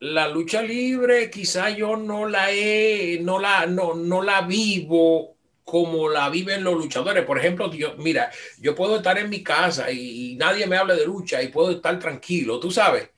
la 0.00 0.28
lucha 0.28 0.62
libre 0.62 1.30
quizá 1.30 1.70
yo 1.70 1.96
no 1.96 2.26
la 2.26 2.50
he, 2.50 3.20
no 3.22 3.38
la, 3.38 3.66
no, 3.66 3.94
no 3.94 4.20
la 4.20 4.40
vivo 4.40 5.31
como 5.64 6.08
la 6.08 6.28
viven 6.28 6.64
los 6.64 6.74
luchadores. 6.74 7.24
Por 7.24 7.38
ejemplo, 7.38 7.72
yo, 7.72 7.94
mira, 7.96 8.30
yo 8.58 8.74
puedo 8.74 8.96
estar 8.96 9.18
en 9.18 9.30
mi 9.30 9.42
casa 9.42 9.90
y, 9.90 10.36
nadie 10.36 10.66
me 10.66 10.76
habla 10.76 10.94
de 10.94 11.06
lucha 11.06 11.42
y 11.42 11.48
puedo 11.48 11.70
estar 11.70 11.98
tranquilo, 11.98 12.58
tú 12.60 12.70
sabes. 12.70 13.10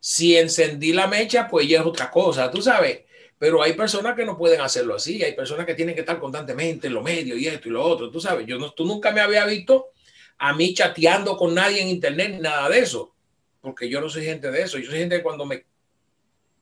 Si 0.00 0.36
encendí 0.36 0.92
la 0.92 1.06
mecha, 1.06 1.48
pues 1.48 1.68
ya 1.68 1.80
es 1.80 1.86
otra 1.86 2.10
cosa, 2.10 2.50
tú 2.50 2.60
sabes 2.60 3.04
Pero 3.38 3.62
hay 3.62 3.72
personas 3.72 4.14
que 4.14 4.26
no 4.26 4.36
pueden 4.36 4.60
hacerlo 4.60 4.94
así, 4.94 5.22
hay 5.22 5.34
personas 5.34 5.64
que 5.66 5.74
tienen 5.74 5.94
que 5.94 6.02
estar 6.02 6.18
constantemente 6.18 6.88
en 6.88 6.94
los 6.94 7.02
medios 7.02 7.38
y 7.38 7.46
esto 7.46 7.68
y 7.68 7.72
lo 7.72 7.82
otro, 7.82 8.10
tú 8.10 8.20
sabes, 8.20 8.46
yo 8.46 8.58
no, 8.58 8.72
tú 8.72 8.84
nunca 8.84 9.12
me 9.12 9.20
había 9.20 9.46
visto 9.46 9.92
a 10.38 10.52
mí 10.52 10.74
chateando 10.74 11.36
con 11.36 11.54
nadie 11.54 11.80
en 11.80 11.88
internet, 11.88 12.38
nada 12.40 12.68
de 12.68 12.80
eso, 12.80 13.14
porque 13.60 13.88
yo 13.88 14.00
no 14.00 14.08
soy 14.08 14.24
gente 14.24 14.50
de 14.50 14.62
eso, 14.62 14.78
yo 14.78 14.90
soy 14.90 14.98
gente 14.98 15.16
que 15.16 15.22
cuando 15.22 15.46
me, 15.46 15.64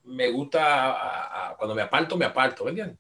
me 0.04 0.30
gusta, 0.30 1.54
cuando 1.58 1.74
me 1.74 1.82
aparto, 1.82 2.16
me 2.16 2.26
aparto, 2.26 2.64
¿me 2.64 2.70
entiendes? 2.70 2.98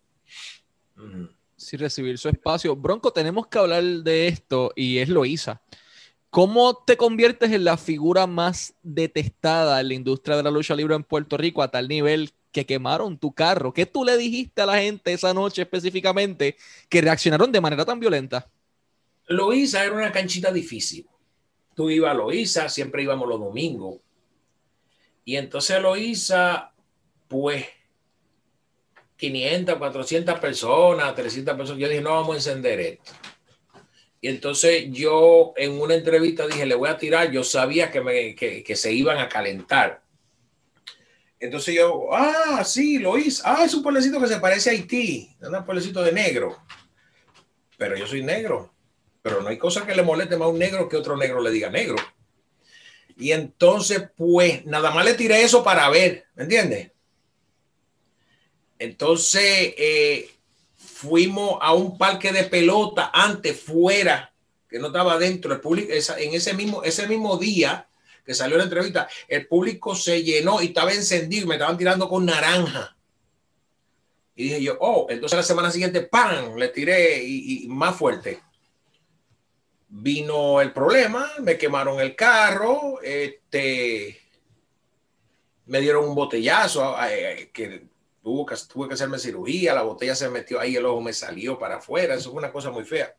Sí, 1.62 1.76
recibir 1.76 2.18
su 2.18 2.28
espacio. 2.28 2.74
Bronco, 2.74 3.12
tenemos 3.12 3.46
que 3.46 3.56
hablar 3.56 3.84
de 3.84 4.26
esto 4.26 4.72
y 4.74 4.98
es 4.98 5.08
Loisa. 5.08 5.62
¿Cómo 6.28 6.82
te 6.84 6.96
conviertes 6.96 7.52
en 7.52 7.62
la 7.62 7.76
figura 7.76 8.26
más 8.26 8.74
detestada 8.82 9.80
en 9.80 9.88
la 9.88 9.94
industria 9.94 10.36
de 10.36 10.42
la 10.42 10.50
lucha 10.50 10.74
libre 10.74 10.96
en 10.96 11.04
Puerto 11.04 11.36
Rico 11.36 11.62
a 11.62 11.70
tal 11.70 11.86
nivel 11.86 12.32
que 12.50 12.66
quemaron 12.66 13.16
tu 13.16 13.32
carro? 13.32 13.72
¿Qué 13.72 13.86
tú 13.86 14.04
le 14.04 14.16
dijiste 14.16 14.60
a 14.60 14.66
la 14.66 14.78
gente 14.78 15.12
esa 15.12 15.32
noche 15.32 15.62
específicamente 15.62 16.56
que 16.88 17.00
reaccionaron 17.00 17.52
de 17.52 17.60
manera 17.60 17.84
tan 17.84 18.00
violenta? 18.00 18.50
Loíza 19.28 19.84
era 19.84 19.94
una 19.94 20.10
canchita 20.10 20.50
difícil. 20.50 21.06
Tú 21.76 21.90
ibas 21.90 22.10
a 22.10 22.14
Loíza, 22.14 22.68
siempre 22.68 23.04
íbamos 23.04 23.28
los 23.28 23.38
domingos. 23.38 24.00
Y 25.24 25.36
entonces 25.36 25.80
Loíza, 25.80 26.72
pues, 27.28 27.66
500, 29.30 29.76
400 29.76 30.38
personas, 30.38 31.14
300 31.14 31.56
personas. 31.56 31.80
Yo 31.80 31.88
dije, 31.88 32.00
no 32.00 32.10
vamos 32.10 32.34
a 32.34 32.38
encender 32.38 32.80
esto. 32.80 33.12
Y 34.20 34.28
entonces 34.28 34.86
yo 34.90 35.52
en 35.56 35.80
una 35.80 35.94
entrevista 35.94 36.46
dije, 36.46 36.66
le 36.66 36.74
voy 36.74 36.88
a 36.88 36.98
tirar. 36.98 37.30
Yo 37.30 37.42
sabía 37.44 37.90
que, 37.90 38.34
que, 38.36 38.62
que 38.62 38.76
se 38.76 38.92
iban 38.92 39.18
a 39.18 39.28
calentar. 39.28 40.02
Entonces 41.40 41.74
yo, 41.74 42.08
ah, 42.12 42.62
sí, 42.64 42.98
lo 42.98 43.18
hice. 43.18 43.42
Ah, 43.44 43.64
es 43.64 43.74
un 43.74 43.82
pueblecito 43.82 44.20
que 44.20 44.28
se 44.28 44.38
parece 44.38 44.70
a 44.70 44.72
Haití. 44.72 45.36
Es 45.40 45.48
un 45.48 45.64
pueblecito 45.64 46.02
de 46.02 46.12
negro. 46.12 46.56
Pero 47.76 47.96
yo 47.96 48.06
soy 48.06 48.22
negro 48.22 48.72
pero 49.22 49.40
no 49.40 49.48
hay 49.48 49.56
cosa 49.56 49.86
que 49.86 49.94
le 49.94 50.02
moleste 50.02 50.36
más 50.36 50.46
a 50.46 50.50
un 50.50 50.58
negro 50.58 50.88
que 50.88 50.96
otro 50.96 51.16
negro 51.16 51.40
le 51.40 51.50
diga 51.50 51.70
negro. 51.70 51.96
Y 53.16 53.30
entonces, 53.30 54.10
pues, 54.16 54.66
nada 54.66 54.90
más 54.90 55.04
le 55.04 55.14
tiré 55.14 55.42
eso 55.42 55.62
para 55.62 55.88
ver, 55.88 56.26
¿me 56.34 56.42
entiendes? 56.42 56.90
Entonces, 58.82 59.74
eh, 59.76 60.30
fuimos 60.76 61.58
a 61.60 61.72
un 61.72 61.96
parque 61.96 62.32
de 62.32 62.44
pelota 62.44 63.10
antes, 63.12 63.60
fuera, 63.60 64.32
que 64.68 64.78
no 64.78 64.88
estaba 64.88 65.18
dentro. 65.18 65.52
El 65.52 65.60
público, 65.60 65.92
en 65.92 66.34
ese 66.34 66.54
mismo, 66.54 66.82
ese 66.82 67.06
mismo 67.06 67.36
día 67.36 67.88
que 68.24 68.34
salió 68.34 68.56
la 68.56 68.64
entrevista, 68.64 69.08
el 69.26 69.46
público 69.46 69.94
se 69.94 70.22
llenó 70.22 70.62
y 70.62 70.66
estaba 70.66 70.92
encendido, 70.92 71.46
me 71.46 71.56
estaban 71.56 71.76
tirando 71.76 72.08
con 72.08 72.24
naranja. 72.24 72.96
Y 74.36 74.44
dije 74.44 74.62
yo, 74.62 74.76
oh, 74.80 75.06
entonces 75.10 75.36
la 75.36 75.42
semana 75.42 75.70
siguiente, 75.70 76.02
¡pam! 76.02 76.56
Le 76.56 76.68
tiré 76.68 77.22
y 77.22 77.66
más 77.68 77.96
fuerte 77.96 78.40
vino 79.94 80.60
el 80.60 80.72
problema, 80.72 81.30
me 81.40 81.58
quemaron 81.58 82.00
el 82.00 82.16
carro, 82.16 83.00
este, 83.02 84.18
me 85.66 85.80
dieron 85.80 86.08
un 86.08 86.14
botellazo 86.14 86.96
que 87.52 87.88
tuvo 88.22 88.46
que, 88.46 88.54
tuve 88.72 88.88
que 88.88 88.94
hacerme 88.94 89.18
cirugía, 89.18 89.74
la 89.74 89.82
botella 89.82 90.14
se 90.14 90.28
metió 90.28 90.60
ahí, 90.60 90.76
el 90.76 90.86
ojo 90.86 91.00
me 91.00 91.12
salió 91.12 91.58
para 91.58 91.76
afuera, 91.76 92.14
eso 92.14 92.30
fue 92.30 92.38
una 92.38 92.52
cosa 92.52 92.70
muy 92.70 92.84
fea. 92.84 93.14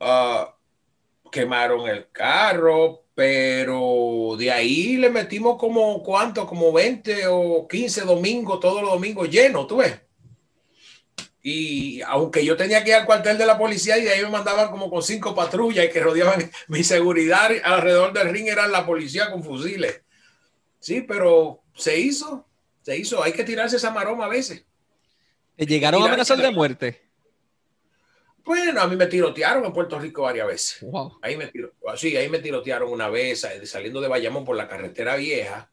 Ah, 0.00 0.54
quemaron 1.30 1.88
el 1.88 2.10
carro, 2.10 3.04
pero 3.14 4.36
de 4.38 4.50
ahí 4.50 4.96
le 4.96 5.10
metimos 5.10 5.58
como, 5.58 6.02
¿cuánto? 6.02 6.46
Como 6.46 6.72
20 6.72 7.26
o 7.26 7.66
15 7.68 8.02
domingos, 8.02 8.60
todos 8.60 8.80
los 8.80 8.92
domingos 8.92 9.28
llenos, 9.28 9.66
tú 9.66 9.78
ves. 9.78 10.00
Y 11.42 12.02
aunque 12.02 12.44
yo 12.44 12.56
tenía 12.56 12.82
que 12.84 12.90
ir 12.90 12.96
al 12.96 13.06
cuartel 13.06 13.38
de 13.38 13.46
la 13.46 13.58
policía 13.58 13.96
y 13.96 14.04
de 14.04 14.10
ahí 14.10 14.22
me 14.22 14.28
mandaban 14.28 14.70
como 14.70 14.90
con 14.90 15.02
cinco 15.02 15.34
patrullas 15.34 15.86
y 15.86 15.90
que 15.90 16.00
rodeaban 16.00 16.50
mi 16.68 16.84
seguridad 16.84 17.50
alrededor 17.64 18.12
del 18.12 18.30
ring, 18.30 18.48
eran 18.48 18.72
la 18.72 18.86
policía 18.86 19.30
con 19.30 19.42
fusiles. 19.42 20.02
Sí, 20.80 21.00
pero 21.00 21.62
se 21.74 21.98
hizo, 21.98 22.47
se 22.88 22.96
hizo. 22.96 23.22
Hay 23.22 23.32
que 23.32 23.44
tirarse 23.44 23.76
esa 23.76 23.90
maroma 23.90 24.24
a 24.24 24.28
veces. 24.28 24.64
¿Te 25.56 25.66
llegaron 25.66 26.02
a 26.02 26.06
amenazar 26.06 26.38
de 26.38 26.50
muerte? 26.50 27.02
Bueno, 28.42 28.80
a 28.80 28.86
mí 28.86 28.96
me 28.96 29.06
tirotearon 29.06 29.62
en 29.66 29.74
Puerto 29.74 29.98
Rico 29.98 30.22
varias 30.22 30.46
veces. 30.46 30.86
Ahí 31.20 31.36
me 31.36 31.48
tiro, 31.48 31.74
sí, 31.96 32.16
ahí 32.16 32.30
me 32.30 32.38
tirotearon 32.38 32.90
una 32.90 33.10
vez 33.10 33.46
saliendo 33.64 34.00
de 34.00 34.08
Bayamón 34.08 34.46
por 34.46 34.56
la 34.56 34.68
carretera 34.68 35.16
vieja, 35.16 35.70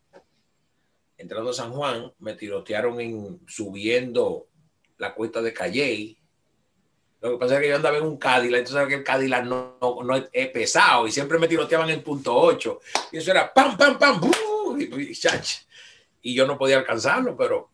entrando 1.17 1.51
a 1.51 1.53
San 1.53 1.71
Juan, 1.71 2.11
me 2.19 2.33
tirotearon 2.33 2.99
en 2.99 3.39
subiendo 3.47 4.47
la 4.97 5.13
cuesta 5.13 5.41
de 5.41 5.53
Calle. 5.53 6.17
Lo 7.21 7.31
que 7.31 7.37
pasa 7.37 7.55
es 7.55 7.61
que 7.61 7.69
yo 7.69 7.77
andaba 7.77 7.97
en 7.97 8.03
un 8.03 8.17
Cadillac, 8.17 8.59
entonces 8.59 8.87
que 8.89 8.95
el 8.95 9.03
Cadillac 9.05 9.45
no, 9.45 9.77
no, 9.81 10.15
es 10.33 10.49
pesado 10.49 11.07
y 11.07 11.13
siempre 11.13 11.39
me 11.39 11.47
tiroteaban 11.47 11.89
en 11.91 12.03
punto 12.03 12.35
8. 12.35 12.81
Y 13.13 13.17
eso 13.19 13.31
era 13.31 13.53
pam, 13.53 13.77
pam, 13.77 13.97
pam, 13.97 14.19
y, 14.77 15.11
y 15.11 15.15
yo 16.33 16.47
no 16.47 16.57
podía 16.57 16.77
alcanzarlo, 16.77 17.37
pero 17.37 17.69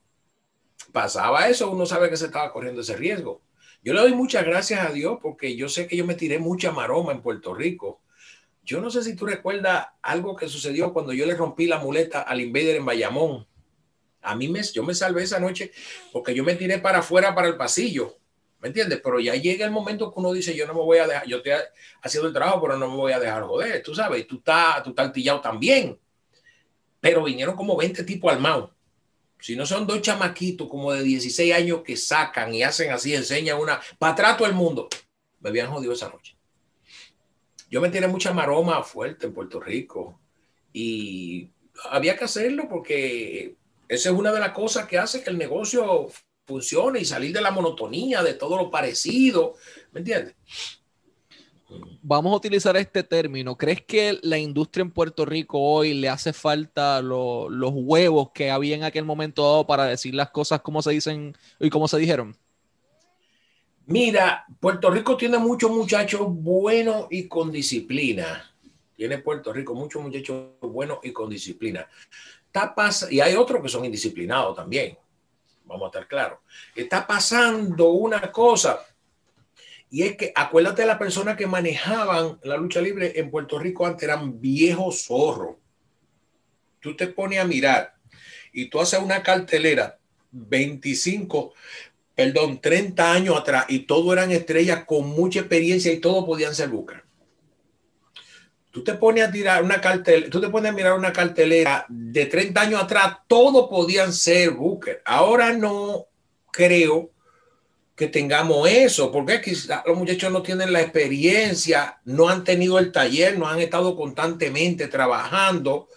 pasaba 0.91 1.47
eso, 1.47 1.71
uno 1.71 1.85
sabe 1.85 2.09
que 2.09 2.17
se 2.17 2.25
estaba 2.25 2.51
corriendo 2.51 2.81
ese 2.81 2.97
riesgo. 2.97 3.41
Yo 3.83 3.93
le 3.93 4.01
doy 4.01 4.13
muchas 4.13 4.45
gracias 4.45 4.85
a 4.85 4.91
Dios 4.91 5.17
porque 5.21 5.55
yo 5.55 5.67
sé 5.69 5.87
que 5.87 5.97
yo 5.97 6.05
me 6.05 6.15
tiré 6.15 6.37
mucha 6.37 6.71
maroma 6.71 7.11
en 7.11 7.21
Puerto 7.21 7.53
Rico. 7.53 8.01
Yo 8.63 8.79
no 8.79 8.91
sé 8.91 9.03
si 9.03 9.15
tú 9.15 9.25
recuerdas 9.25 9.87
algo 10.01 10.35
que 10.35 10.47
sucedió 10.47 10.93
cuando 10.93 11.13
yo 11.13 11.25
le 11.25 11.35
rompí 11.35 11.65
la 11.65 11.79
muleta 11.79 12.21
al 12.21 12.41
Invader 12.41 12.75
en 12.75 12.85
Bayamón. 12.85 13.47
A 14.21 14.35
mí 14.35 14.47
me, 14.47 14.61
yo 14.61 14.83
me 14.83 14.93
salvé 14.93 15.23
esa 15.23 15.39
noche 15.39 15.71
porque 16.11 16.35
yo 16.35 16.43
me 16.43 16.55
tiré 16.55 16.77
para 16.77 16.99
afuera, 16.99 17.33
para 17.33 17.47
el 17.47 17.57
pasillo. 17.57 18.17
¿Me 18.59 18.67
entiendes? 18.67 19.01
Pero 19.03 19.19
ya 19.19 19.33
llega 19.33 19.65
el 19.65 19.71
momento 19.71 20.13
que 20.13 20.19
uno 20.19 20.31
dice, 20.31 20.55
yo 20.55 20.67
no 20.67 20.75
me 20.75 20.81
voy 20.81 20.99
a 20.99 21.07
dejar, 21.07 21.25
yo 21.25 21.37
estoy 21.37 21.53
haciendo 22.03 22.27
el 22.27 22.33
trabajo, 22.33 22.61
pero 22.61 22.77
no 22.77 22.87
me 22.87 22.95
voy 22.95 23.11
a 23.11 23.19
dejar 23.19 23.41
joder, 23.43 23.81
tú 23.81 23.95
sabes, 23.95 24.27
tú 24.27 24.37
estás, 24.37 24.83
tú 24.83 24.91
estás 24.91 25.07
altillado 25.07 25.41
también. 25.41 25.97
Pero 27.01 27.23
vinieron 27.23 27.55
como 27.57 27.75
20 27.75 28.03
tipos 28.03 28.31
armados. 28.31 28.69
Si 29.39 29.55
no 29.55 29.65
son 29.65 29.87
dos 29.87 30.01
chamaquitos 30.01 30.69
como 30.69 30.93
de 30.93 31.03
16 31.03 31.53
años 31.53 31.81
que 31.81 31.97
sacan 31.97 32.53
y 32.53 32.63
hacen 32.63 32.91
así, 32.91 33.13
enseñan 33.13 33.59
una, 33.59 33.81
para 33.97 34.37
todo 34.37 34.47
el 34.47 34.53
mundo. 34.53 34.87
Me 35.39 35.49
habían 35.49 35.69
jodido 35.69 35.93
esa 35.93 36.09
noche. 36.09 36.37
Yo 37.69 37.81
me 37.81 37.89
tiré 37.89 38.07
mucha 38.07 38.33
maroma 38.33 38.83
fuerte 38.83 39.25
en 39.25 39.33
Puerto 39.33 39.59
Rico 39.59 40.19
y 40.71 41.49
había 41.89 42.15
que 42.15 42.25
hacerlo 42.25 42.69
porque 42.69 43.55
esa 43.87 44.09
es 44.09 44.15
una 44.15 44.31
de 44.31 44.39
las 44.39 44.51
cosas 44.51 44.87
que 44.87 44.97
hace 44.97 45.23
que 45.23 45.29
el 45.31 45.37
negocio 45.37 46.07
funcione 46.45 46.99
y 46.99 47.05
salir 47.05 47.33
de 47.33 47.41
la 47.41 47.51
monotonía, 47.51 48.21
de 48.21 48.35
todo 48.35 48.57
lo 48.57 48.69
parecido. 48.69 49.55
¿Me 49.91 50.01
entiendes? 50.01 50.35
Vamos 52.01 52.33
a 52.33 52.35
utilizar 52.35 52.75
este 52.77 53.03
término. 53.03 53.57
¿Crees 53.57 53.81
que 53.81 54.19
la 54.23 54.37
industria 54.37 54.81
en 54.81 54.91
Puerto 54.91 55.25
Rico 55.25 55.59
hoy 55.59 55.93
le 55.93 56.09
hace 56.09 56.33
falta 56.33 57.01
los 57.01 57.71
huevos 57.73 58.31
que 58.33 58.51
había 58.51 58.75
en 58.75 58.83
aquel 58.83 59.05
momento 59.05 59.43
dado 59.43 59.67
para 59.67 59.85
decir 59.85 60.15
las 60.15 60.31
cosas 60.31 60.61
como 60.61 60.81
se 60.81 60.91
dicen 60.91 61.35
y 61.59 61.69
como 61.69 61.87
se 61.87 61.97
dijeron? 61.97 62.35
Mira, 63.85 64.45
Puerto 64.59 64.89
Rico 64.89 65.17
tiene 65.17 65.37
muchos 65.37 65.71
muchachos 65.71 66.21
buenos 66.27 67.07
y 67.09 67.27
con 67.27 67.51
disciplina. 67.51 68.51
Tiene 68.95 69.17
Puerto 69.17 69.51
Rico 69.51 69.73
muchos 69.73 70.01
muchachos 70.01 70.51
buenos 70.61 70.99
y 71.03 71.11
con 71.11 71.29
disciplina 71.29 71.87
y 73.09 73.19
hay 73.19 73.35
otros 73.35 73.61
que 73.61 73.69
son 73.69 73.85
indisciplinados 73.85 74.55
también, 74.55 74.97
vamos 75.65 75.85
a 75.85 75.87
estar 75.87 76.07
claros. 76.07 76.39
Está 76.75 77.07
pasando 77.07 77.91
una 77.91 78.31
cosa, 78.31 78.79
y 79.91 80.03
es 80.03 80.15
que 80.15 80.31
acuérdate 80.33 80.83
de 80.83 80.87
la 80.87 80.97
persona 80.97 81.35
que 81.35 81.45
manejaban 81.45 82.39
la 82.43 82.55
lucha 82.55 82.81
libre 82.81 83.19
en 83.19 83.29
Puerto 83.29 83.59
Rico 83.59 83.85
antes 83.85 84.03
eran 84.03 84.39
viejos 84.39 85.03
zorros. 85.03 85.57
Tú 86.79 86.95
te 86.95 87.07
pones 87.07 87.39
a 87.39 87.45
mirar 87.45 87.93
y 88.53 88.69
tú 88.69 88.79
haces 88.79 89.01
una 89.01 89.21
cartelera 89.21 89.99
25, 90.31 91.53
perdón, 92.15 92.61
30 92.61 93.11
años 93.11 93.37
atrás 93.37 93.65
y 93.67 93.79
todo 93.79 94.13
eran 94.13 94.31
estrellas 94.31 94.85
con 94.85 95.09
mucha 95.09 95.41
experiencia 95.41 95.91
y 95.91 95.99
todo 95.99 96.25
podían 96.25 96.55
ser 96.55 96.69
bucar. 96.69 97.03
Tú 98.71 98.85
te 98.85 98.93
pones 98.93 99.27
a 99.27 99.31
tirar 99.31 99.61
una 99.61 99.81
cartel, 99.81 100.29
tú 100.29 100.39
te 100.39 100.47
pones 100.47 100.71
a 100.71 100.73
mirar 100.73 100.93
una 100.93 101.11
cartelera 101.11 101.85
de 101.89 102.27
30 102.27 102.61
años 102.61 102.81
atrás, 102.81 103.17
todos 103.27 103.67
podían 103.69 104.13
ser 104.13 104.51
Booker. 104.51 105.01
Ahora 105.03 105.51
no 105.51 106.07
creo 106.49 107.11
que 108.01 108.07
tengamos 108.07 108.67
eso, 108.67 109.11
porque 109.11 109.39
quizás 109.41 109.83
los 109.85 109.95
muchachos 109.95 110.31
no 110.31 110.41
tienen 110.41 110.73
la 110.73 110.81
experiencia, 110.81 112.01
no 112.03 112.29
han 112.29 112.43
tenido 112.43 112.79
el 112.79 112.91
taller, 112.91 113.37
no 113.37 113.47
han 113.47 113.59
estado 113.61 113.95
constantemente 113.95 114.87
trabajando 114.87 115.87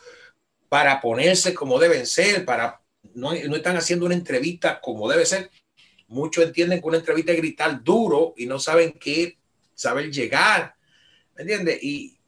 para 0.69 1.01
ponerse 1.01 1.55
como 1.55 1.79
deben 1.79 2.05
ser, 2.05 2.45
para 2.45 2.83
no, 3.15 3.33
no 3.33 3.57
están 3.57 3.79
haciendo 3.79 4.05
una 4.05 4.15
entrevista 4.15 4.83
como 4.83 5.09
debe 5.09 5.25
ser. 5.25 5.51
Muchos 6.07 6.45
entienden 6.45 6.83
que 6.83 6.89
una 6.89 6.99
entrevista 6.99 7.33
es 7.33 7.39
gritar 7.39 7.83
duro 7.83 8.35
y 8.37 8.45
no 8.45 8.59
saben 8.59 8.93
qué 8.93 9.39
saber 9.73 10.11
llegar, 10.11 10.75
¿me 11.37 11.45
entiendes? 11.45 11.83
Y, 11.83 12.19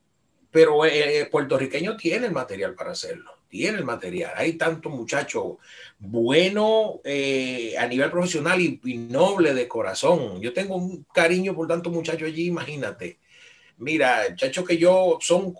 pero 0.50 0.87
el 0.87 0.90
eh, 0.90 1.21
eh, 1.21 1.26
puertorriqueño 1.26 1.99
tiene 1.99 2.28
el 2.28 2.33
material 2.33 2.75
para 2.75 2.92
hacerlo. 2.92 3.30
Tiene 3.49 3.79
el 3.79 3.85
material. 3.85 4.33
Hay 4.37 4.55
tantos 4.55 4.93
muchachos 4.93 5.57
buenos 5.99 6.97
eh, 7.05 7.75
a 7.79 7.87
nivel 7.87 8.11
profesional 8.11 8.61
y, 8.61 8.79
noble 8.97 9.55
de 9.55 9.69
corazón. 9.69 10.41
Yo 10.41 10.53
tengo 10.53 10.76
un 10.76 11.05
cariño 11.12 11.55
por 11.55 11.69
tantos 11.69 11.93
muchachos 11.93 12.29
allí, 12.29 12.47
imagínate. 12.47 13.19
Mira, 13.79 14.25
muchachos 14.31 14.67
que 14.67 14.79
yo 14.79 15.19
son, 15.21 15.55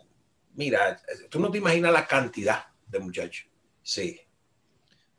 mira, 0.55 1.01
tú 1.29 1.39
no 1.41 1.51
te 1.51 1.59
imaginas 1.59 1.93
la 1.93 2.07
cantidad 2.07 2.67
de 2.87 2.99
muchachos. 2.99 3.47
Sí. 3.83 4.21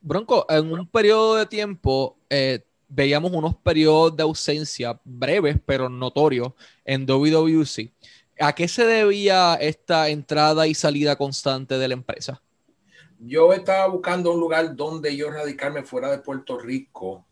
Bronco, 0.02 0.46
en 0.50 0.72
un 0.72 0.88
periodo 0.88 1.36
de 1.36 1.46
tiempo 1.46 2.18
eh, 2.30 2.64
veíamos 2.88 3.32
unos 3.32 3.56
periodos 3.56 4.16
de 4.16 4.24
ausencia 4.24 5.00
breves, 5.04 5.58
pero 5.66 5.90
notorios 5.90 6.54
en 6.86 7.06
WWC. 7.06 7.92
¿A 8.40 8.54
qué 8.54 8.68
se 8.68 8.86
debía 8.86 9.56
esta 9.56 10.10
entrada 10.10 10.68
y 10.68 10.76
salida 10.76 11.16
constante 11.16 11.78
de 11.78 11.88
la 11.88 11.96
empresa? 11.96 12.42
Yo 13.20 13.54
estaba 13.54 13.88
buscando 13.88 14.32
un 14.32 14.40
lugar 14.40 14.76
donde 14.76 15.16
yo 15.16 15.32
radicarme 15.32 15.84
fuera 15.84 16.12
de 16.12 16.20
Puerto 16.20 16.58
Rico, 16.60 17.26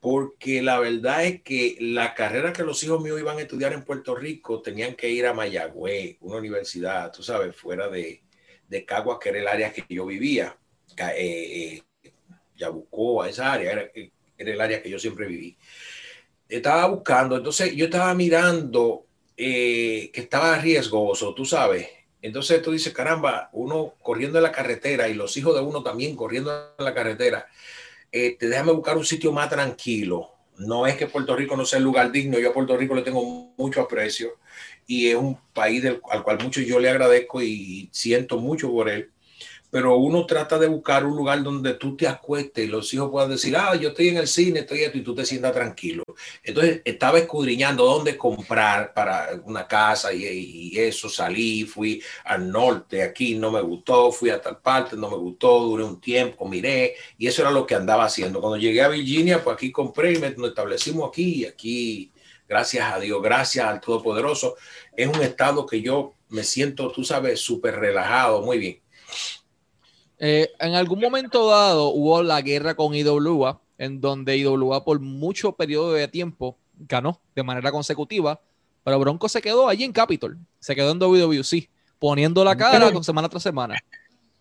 porque 0.00 0.62
la 0.62 0.78
verdad 0.78 1.24
es 1.24 1.42
que 1.42 1.76
la 1.80 2.14
carrera 2.14 2.52
que 2.52 2.62
los 2.62 2.82
hijos 2.84 3.02
míos 3.02 3.20
iban 3.20 3.38
a 3.38 3.42
estudiar 3.42 3.72
en 3.72 3.84
Puerto 3.84 4.14
Rico 4.14 4.62
tenían 4.62 4.94
que 4.94 5.10
ir 5.10 5.26
a 5.26 5.34
Mayagüez, 5.34 6.18
una 6.20 6.38
universidad, 6.38 7.10
tú 7.12 7.22
sabes, 7.22 7.56
fuera 7.56 7.88
de, 7.88 8.22
de 8.68 8.84
Caguas, 8.84 9.18
que 9.20 9.30
era 9.30 9.40
el 9.40 9.48
área 9.48 9.72
que 9.72 9.84
yo 9.88 10.06
vivía. 10.06 10.56
Eh, 10.96 11.82
eh, 12.04 12.10
Yabucoa, 12.56 13.28
esa 13.28 13.52
área, 13.52 13.72
era, 13.72 13.90
el 14.36 14.60
área 14.60 14.82
que 14.82 14.90
yo 14.90 14.98
siempre 14.98 15.26
viví. 15.26 15.56
Estaba 16.48 16.86
buscando, 16.86 17.36
entonces 17.36 17.74
yo 17.74 17.86
estaba 17.86 18.14
mirando 18.14 19.06
eh, 19.36 20.10
que 20.12 20.20
estaba 20.22 20.58
riesgoso, 20.58 21.34
tú 21.34 21.44
sabes. 21.44 21.88
Entonces 22.22 22.62
tú 22.62 22.72
dices, 22.72 22.92
caramba, 22.92 23.48
uno 23.52 23.94
corriendo 24.02 24.38
en 24.38 24.44
la 24.44 24.52
carretera 24.52 25.08
y 25.08 25.14
los 25.14 25.36
hijos 25.36 25.54
de 25.54 25.60
uno 25.60 25.82
también 25.82 26.16
corriendo 26.16 26.74
en 26.78 26.84
la 26.84 26.94
carretera, 26.94 27.46
eh, 28.10 28.36
te 28.38 28.48
déjame 28.48 28.72
buscar 28.72 28.96
un 28.96 29.04
sitio 29.04 29.32
más 29.32 29.48
tranquilo. 29.48 30.32
No 30.56 30.86
es 30.86 30.96
que 30.96 31.06
Puerto 31.06 31.36
Rico 31.36 31.56
no 31.56 31.64
sea 31.64 31.78
el 31.78 31.84
lugar 31.84 32.10
digno, 32.10 32.38
yo 32.38 32.50
a 32.50 32.52
Puerto 32.52 32.76
Rico 32.76 32.94
le 32.94 33.02
tengo 33.02 33.52
mucho 33.56 33.80
aprecio 33.80 34.38
y 34.88 35.08
es 35.08 35.14
un 35.14 35.38
país 35.52 35.84
al 35.84 36.22
cual 36.24 36.38
mucho 36.42 36.60
yo 36.60 36.80
le 36.80 36.88
agradezco 36.90 37.40
y 37.40 37.88
siento 37.92 38.38
mucho 38.38 38.70
por 38.72 38.88
él 38.88 39.10
pero 39.70 39.96
uno 39.98 40.24
trata 40.24 40.58
de 40.58 40.66
buscar 40.66 41.04
un 41.04 41.16
lugar 41.16 41.42
donde 41.42 41.74
tú 41.74 41.96
te 41.96 42.08
acuestes 42.08 42.64
y 42.64 42.68
los 42.68 42.92
hijos 42.94 43.10
puedan 43.10 43.30
decir, 43.30 43.54
ah, 43.56 43.74
yo 43.74 43.90
estoy 43.90 44.08
en 44.08 44.16
el 44.16 44.26
cine, 44.26 44.60
estoy 44.60 44.82
esto, 44.82 44.98
y 44.98 45.02
tú 45.02 45.14
te 45.14 45.26
sientas 45.26 45.52
tranquilo. 45.52 46.04
Entonces 46.42 46.80
estaba 46.84 47.18
escudriñando 47.18 47.84
dónde 47.84 48.16
comprar 48.16 48.94
para 48.94 49.40
una 49.44 49.66
casa 49.66 50.12
y, 50.12 50.72
eso, 50.78 51.08
salí, 51.08 51.64
fui 51.64 52.02
al 52.24 52.50
norte, 52.50 53.02
aquí 53.02 53.34
no 53.34 53.50
me 53.50 53.60
gustó, 53.60 54.10
fui 54.10 54.30
a 54.30 54.40
tal 54.40 54.58
parte, 54.58 54.96
no 54.96 55.10
me 55.10 55.16
gustó, 55.16 55.60
duré 55.60 55.84
un 55.84 56.00
tiempo, 56.00 56.48
miré, 56.48 56.94
y 57.18 57.26
eso 57.26 57.42
era 57.42 57.50
lo 57.50 57.66
que 57.66 57.74
andaba 57.74 58.04
haciendo. 58.04 58.40
Cuando 58.40 58.56
llegué 58.56 58.82
a 58.82 58.88
Virginia, 58.88 59.42
pues 59.42 59.54
aquí 59.54 59.70
compré 59.70 60.12
y 60.12 60.18
nos 60.18 60.50
establecimos 60.50 61.08
aquí, 61.08 61.42
y 61.42 61.44
aquí, 61.44 62.12
gracias 62.48 62.92
a 62.92 62.98
Dios, 63.00 63.20
gracias 63.22 63.66
al 63.66 63.80
Todopoderoso, 63.80 64.56
es 64.96 65.06
un 65.06 65.22
estado 65.22 65.66
que 65.66 65.82
yo 65.82 66.14
me 66.30 66.44
siento, 66.44 66.90
tú 66.90 67.04
sabes, 67.04 67.40
súper 67.40 67.76
relajado, 67.76 68.42
muy 68.42 68.58
bien. 68.58 68.80
Eh, 70.18 70.50
en 70.58 70.74
algún 70.74 71.00
momento 71.00 71.48
dado 71.48 71.90
hubo 71.90 72.22
la 72.22 72.40
guerra 72.42 72.74
con 72.74 72.94
IWA, 72.94 73.60
en 73.78 74.00
donde 74.00 74.36
IWA 74.36 74.84
por 74.84 74.98
mucho 75.00 75.52
periodo 75.52 75.92
de 75.92 76.08
tiempo 76.08 76.58
ganó 76.76 77.20
de 77.34 77.42
manera 77.44 77.70
consecutiva, 77.70 78.40
pero 78.82 78.98
Bronco 78.98 79.28
se 79.28 79.40
quedó 79.40 79.68
allí 79.68 79.84
en 79.84 79.92
Capitol, 79.92 80.38
se 80.58 80.74
quedó 80.74 80.90
en 80.90 80.98
WWC, 80.98 81.68
poniendo 81.98 82.44
la 82.44 82.56
cara 82.56 82.92
con 82.92 83.04
semana 83.04 83.28
tras 83.28 83.42
semana. 83.42 83.76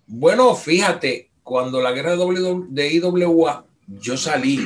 Bueno, 0.07 0.55
fíjate, 0.55 1.29
cuando 1.43 1.81
la 1.81 1.91
guerra 1.91 2.15
de 2.15 2.93
IWA, 2.93 3.65
yo 3.87 4.17
salí 4.17 4.59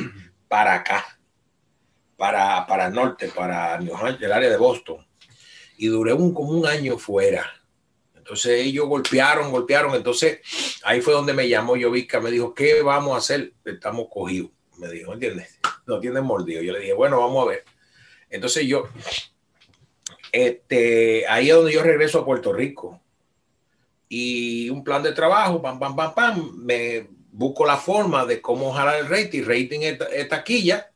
para 0.48 0.74
acá, 0.74 1.04
para, 2.16 2.66
para 2.66 2.86
el 2.86 2.94
norte, 2.94 3.28
para 3.28 3.76
el 3.76 4.32
área 4.32 4.48
de 4.48 4.56
Boston, 4.56 5.06
y 5.76 5.88
duré 5.88 6.12
un, 6.12 6.32
como 6.32 6.52
un 6.52 6.66
año 6.66 6.96
fuera 6.96 7.44
entonces 8.22 8.66
ellos 8.66 8.86
golpearon, 8.86 9.50
golpearon. 9.50 9.96
Entonces 9.96 10.38
ahí 10.84 11.00
fue 11.00 11.12
donde 11.12 11.32
me 11.32 11.48
llamó 11.48 11.76
Yovica, 11.76 12.20
me 12.20 12.30
dijo, 12.30 12.54
¿qué 12.54 12.80
vamos 12.80 13.14
a 13.14 13.18
hacer? 13.18 13.52
Estamos 13.64 14.06
cogidos. 14.08 14.52
Me 14.78 14.88
dijo, 14.88 15.12
¿entiendes? 15.12 15.58
No 15.86 15.98
tienen 15.98 16.22
mordido. 16.22 16.62
Yo 16.62 16.72
le 16.72 16.78
dije, 16.78 16.92
bueno, 16.92 17.18
vamos 17.18 17.44
a 17.44 17.50
ver. 17.50 17.64
Entonces 18.30 18.64
yo, 18.64 18.88
este, 20.30 21.26
ahí 21.26 21.50
es 21.50 21.56
donde 21.56 21.72
yo 21.72 21.82
regreso 21.82 22.20
a 22.20 22.24
Puerto 22.24 22.52
Rico. 22.52 23.00
Y 24.08 24.70
un 24.70 24.84
plan 24.84 25.02
de 25.02 25.12
trabajo, 25.12 25.60
pam, 25.60 25.80
pam, 25.80 25.96
pam, 25.96 26.14
pam, 26.14 26.56
me 26.58 27.08
busco 27.32 27.66
la 27.66 27.76
forma 27.76 28.24
de 28.24 28.40
cómo 28.40 28.72
jalar 28.72 29.00
el 29.00 29.08
rating. 29.08 29.42
Rating 29.42 29.80
es 29.80 30.28
taquilla 30.28 30.91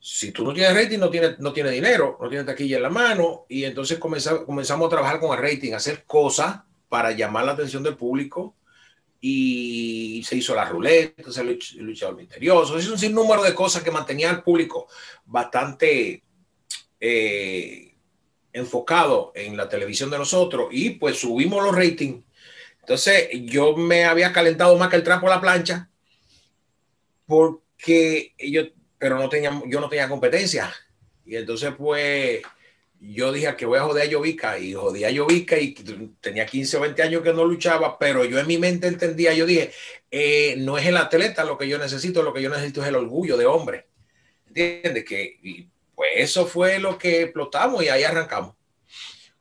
si 0.00 0.32
tú 0.32 0.44
no 0.44 0.54
tienes 0.54 0.74
rating, 0.74 0.98
no 0.98 1.10
tienes, 1.10 1.38
no 1.38 1.52
tiene 1.52 1.70
dinero, 1.70 2.16
no 2.20 2.28
tienes 2.28 2.46
taquilla 2.46 2.78
en 2.78 2.82
la 2.82 2.90
mano, 2.90 3.44
y 3.48 3.64
entonces 3.64 3.98
comenzamos, 3.98 4.44
comenzamos 4.44 4.86
a 4.86 4.90
trabajar 4.90 5.20
con 5.20 5.36
el 5.36 5.42
rating, 5.44 5.74
hacer 5.74 6.04
cosas 6.04 6.60
para 6.88 7.12
llamar 7.12 7.44
la 7.44 7.52
atención 7.52 7.82
del 7.82 7.96
público, 7.96 8.56
y 9.20 10.22
se 10.24 10.36
hizo 10.36 10.54
la 10.54 10.64
ruleta, 10.64 11.30
se 11.30 11.42
el 11.42 11.58
luchador 11.80 12.16
misterioso, 12.16 12.78
es 12.78 12.88
un 12.88 12.98
sinnúmero 12.98 13.42
de 13.42 13.54
cosas 13.54 13.82
que 13.82 13.90
mantenía 13.90 14.30
al 14.30 14.42
público 14.42 14.88
bastante 15.26 16.22
eh, 16.98 17.94
enfocado 18.54 19.32
en 19.34 19.54
la 19.54 19.68
televisión 19.68 20.10
de 20.10 20.16
nosotros, 20.16 20.68
y 20.70 20.90
pues 20.90 21.18
subimos 21.18 21.62
los 21.62 21.76
ratings. 21.76 22.24
Entonces 22.80 23.28
yo 23.44 23.76
me 23.76 24.04
había 24.04 24.32
calentado 24.32 24.76
más 24.78 24.88
que 24.88 24.96
el 24.96 25.04
trapo 25.04 25.26
a 25.26 25.34
la 25.36 25.40
plancha, 25.42 25.90
porque 27.26 28.34
yo 28.38 28.62
pero 29.00 29.18
no 29.18 29.28
tenía, 29.30 29.50
yo 29.66 29.80
no 29.80 29.88
tenía 29.88 30.08
competencia. 30.08 30.72
Y 31.24 31.34
entonces, 31.34 31.72
pues, 31.76 32.42
yo 33.00 33.32
dije 33.32 33.56
que 33.56 33.64
voy 33.64 33.78
a 33.78 33.82
joder 33.84 34.06
a 34.06 34.10
Yovica 34.10 34.58
y 34.58 34.74
jodía 34.74 35.08
a 35.08 35.10
Yovica 35.10 35.58
y 35.58 35.72
tenía 36.20 36.44
15 36.44 36.76
o 36.76 36.80
20 36.80 37.02
años 37.02 37.22
que 37.22 37.32
no 37.32 37.46
luchaba, 37.46 37.98
pero 37.98 38.26
yo 38.26 38.38
en 38.38 38.46
mi 38.46 38.58
mente 38.58 38.88
entendía, 38.88 39.32
yo 39.32 39.46
dije, 39.46 39.72
eh, 40.10 40.54
no 40.58 40.76
es 40.76 40.86
el 40.86 40.98
atleta 40.98 41.44
lo 41.44 41.56
que 41.56 41.66
yo 41.66 41.78
necesito, 41.78 42.22
lo 42.22 42.34
que 42.34 42.42
yo 42.42 42.50
necesito 42.50 42.82
es 42.82 42.88
el 42.88 42.96
orgullo 42.96 43.38
de 43.38 43.46
hombre. 43.46 43.86
¿Entiendes? 44.48 45.04
Que, 45.04 45.66
pues 45.94 46.10
eso 46.16 46.44
fue 46.44 46.78
lo 46.78 46.98
que 46.98 47.22
explotamos 47.22 47.82
y 47.82 47.88
ahí 47.88 48.02
arrancamos. 48.02 48.54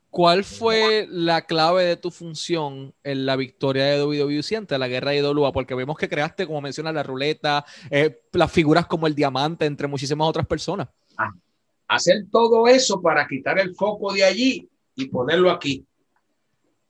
¿Cuál 0.10 0.43
fue 0.43 1.08
la 1.10 1.43
clave 1.45 1.84
de 1.84 1.95
tu 1.95 2.10
función 2.10 2.95
en 3.04 3.28
la 3.28 3.36
victoria 3.36 3.86
de 3.86 4.04
WWE 4.04 4.58
ante 4.58 4.78
la 4.80 4.88
guerra 4.88 5.12
de 5.12 5.17
IWA? 5.17 5.52
Porque 5.52 5.76
vemos 5.76 5.98
que 5.98 6.10
creaste, 6.10 6.48
como 6.48 6.62
mencionas, 6.62 6.95
la 6.95 7.04
ruleta, 7.04 7.63
eh, 7.91 8.22
las 8.32 8.52
figuras 8.52 8.88
como 8.88 9.06
el 9.06 9.13
diamante, 9.13 9.65
entre 9.65 9.88
muchísimas 9.88 10.28
otras 10.28 10.48
personas. 10.48 10.88
Ah, 11.15 11.32
hacer 11.88 12.26
todo 12.32 12.67
eso 12.67 13.00
para 13.02 13.28
quitar 13.28 13.60
el 13.60 13.76
foco 13.76 14.12
de 14.12 14.24
allí 14.24 14.67
y 14.95 15.06
ponerlo 15.10 15.52
aquí. 15.52 15.86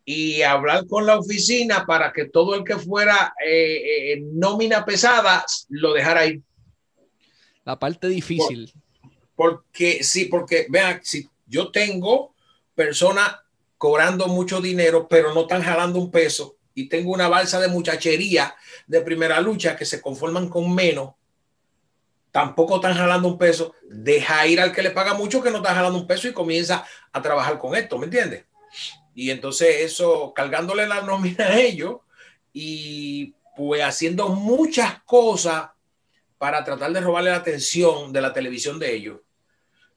Y 0.05 0.41
hablar 0.41 0.87
con 0.87 1.05
la 1.05 1.19
oficina 1.19 1.85
para 1.85 2.13
que 2.13 2.25
todo 2.25 2.55
el 2.55 2.63
que 2.63 2.77
fuera 2.77 3.33
eh, 3.45 4.13
eh, 4.13 4.21
nómina 4.31 4.85
pesada 4.85 5.43
lo 5.67 5.93
dejara 5.93 6.21
ahí. 6.21 6.41
La 7.65 7.77
parte 7.77 8.07
difícil. 8.07 8.71
porque 9.35 10.03
sí, 10.03 10.25
porque 10.25 10.67
vean, 10.69 11.01
si 11.03 11.27
yo 11.45 11.69
tengo 11.69 12.33
personas 12.79 13.35
cobrando 13.77 14.29
mucho 14.29 14.61
dinero, 14.61 15.09
pero 15.09 15.33
no 15.33 15.41
están 15.41 15.61
jalando 15.61 15.99
un 15.99 16.09
peso. 16.09 16.55
Y 16.73 16.87
tengo 16.87 17.11
una 17.11 17.27
balsa 17.27 17.59
de 17.59 17.67
muchachería 17.67 18.55
de 18.87 19.01
primera 19.01 19.41
lucha 19.41 19.75
que 19.75 19.83
se 19.83 20.01
conforman 20.01 20.47
con 20.47 20.73
menos. 20.73 21.13
Tampoco 22.31 22.77
están 22.77 22.93
jalando 22.93 23.27
un 23.27 23.37
peso. 23.37 23.75
Deja 23.83 24.47
ir 24.47 24.61
al 24.61 24.71
que 24.71 24.81
le 24.81 24.91
paga 24.91 25.13
mucho 25.13 25.43
que 25.43 25.51
no 25.51 25.57
está 25.57 25.75
jalando 25.75 25.99
un 25.99 26.07
peso 26.07 26.29
y 26.29 26.31
comienza 26.31 26.85
a 27.11 27.21
trabajar 27.21 27.59
con 27.59 27.75
esto, 27.75 27.97
¿me 27.97 28.05
entiendes? 28.05 28.45
Y 29.13 29.29
entonces 29.29 29.81
eso, 29.81 30.33
cargándole 30.33 30.87
la 30.87 31.01
nómina 31.01 31.47
a 31.47 31.59
ellos 31.59 31.97
y 32.53 33.35
pues 33.57 33.83
haciendo 33.83 34.29
muchas 34.29 35.03
cosas 35.03 35.71
para 36.37 36.63
tratar 36.63 36.93
de 36.93 37.01
robarle 37.01 37.31
la 37.31 37.35
atención 37.35 38.13
de 38.13 38.21
la 38.21 38.31
televisión 38.31 38.79
de 38.79 38.95
ellos. 38.95 39.19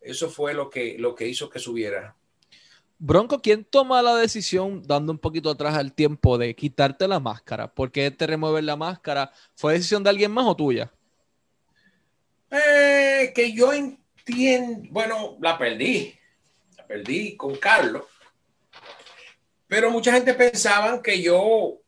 Eso 0.01 0.29
fue 0.29 0.53
lo 0.53 0.69
que, 0.69 0.97
lo 0.99 1.15
que 1.15 1.29
hizo 1.29 1.49
que 1.49 1.61
subiera. 1.61 2.17
Bronco, 3.05 3.43
¿quién 3.43 3.65
toma 3.65 4.01
la 4.01 4.15
decisión, 4.15 4.81
dando 4.87 5.11
un 5.11 5.19
poquito 5.19 5.51
atrás 5.51 5.75
al 5.75 5.93
tiempo, 5.93 6.39
de 6.39 6.55
quitarte 6.55 7.09
la 7.09 7.19
máscara? 7.19 7.67
¿Por 7.67 7.91
qué 7.91 8.13
te 8.13 8.29
remueven 8.29 8.65
la 8.65 8.77
máscara? 8.77 9.33
¿Fue 9.57 9.73
decisión 9.73 10.05
de 10.05 10.11
alguien 10.11 10.31
más 10.31 10.47
o 10.47 10.55
tuya? 10.55 10.89
Eh, 12.49 13.33
que 13.35 13.53
yo 13.53 13.73
entiendo, 13.73 14.87
bueno, 14.93 15.37
la 15.41 15.59
perdí, 15.59 16.15
la 16.77 16.87
perdí 16.87 17.37
con 17.37 17.57
Carlos, 17.57 18.05
pero 19.67 19.91
mucha 19.91 20.13
gente 20.13 20.35
pensaba 20.35 21.03
que 21.03 21.21
yo 21.21 21.81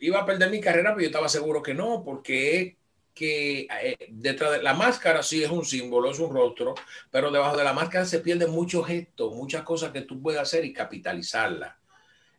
iba 0.00 0.20
a 0.20 0.24
perder 0.24 0.48
mi 0.48 0.62
carrera, 0.62 0.92
pero 0.92 1.02
yo 1.02 1.08
estaba 1.08 1.28
seguro 1.28 1.62
que 1.62 1.74
no, 1.74 2.02
porque 2.02 2.78
que 3.14 3.66
eh, 3.82 3.96
detrás 4.10 4.52
de 4.52 4.62
la 4.62 4.74
máscara 4.74 5.22
sí 5.22 5.42
es 5.42 5.50
un 5.50 5.64
símbolo, 5.64 6.10
es 6.10 6.18
un 6.18 6.32
rostro, 6.32 6.74
pero 7.10 7.30
debajo 7.30 7.56
de 7.56 7.64
la 7.64 7.72
máscara 7.72 8.04
se 8.04 8.20
pierden 8.20 8.50
muchos 8.50 8.86
gestos, 8.86 9.34
muchas 9.34 9.62
cosas 9.62 9.92
que 9.92 10.02
tú 10.02 10.20
puedes 10.20 10.40
hacer 10.40 10.64
y 10.64 10.72
capitalizarla. 10.72 11.78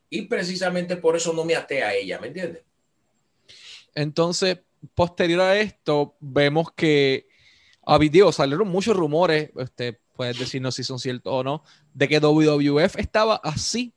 Y 0.10 0.24
precisamente 0.24 0.98
por 0.98 1.16
eso 1.16 1.34
no 1.34 1.46
me 1.46 1.56
até 1.56 1.84
a 1.84 1.94
ella, 1.94 2.20
¿me 2.20 2.28
entiendes? 2.28 2.64
Entonces, 3.96 4.60
posterior 4.94 5.42
a 5.42 5.60
esto, 5.60 6.16
vemos 6.20 6.72
que 6.72 7.28
a 7.86 7.98
video 7.98 8.32
salieron 8.32 8.68
muchos 8.68 8.96
rumores, 8.96 9.52
este, 9.58 10.00
puedes 10.16 10.40
decirnos 10.40 10.76
si 10.76 10.84
son 10.84 11.00
ciertos 11.00 11.34
o 11.34 11.44
no, 11.44 11.64
de 11.94 12.08
que 12.08 12.20
WWF 12.20 12.98
estaba 12.98 13.36
así 13.44 13.94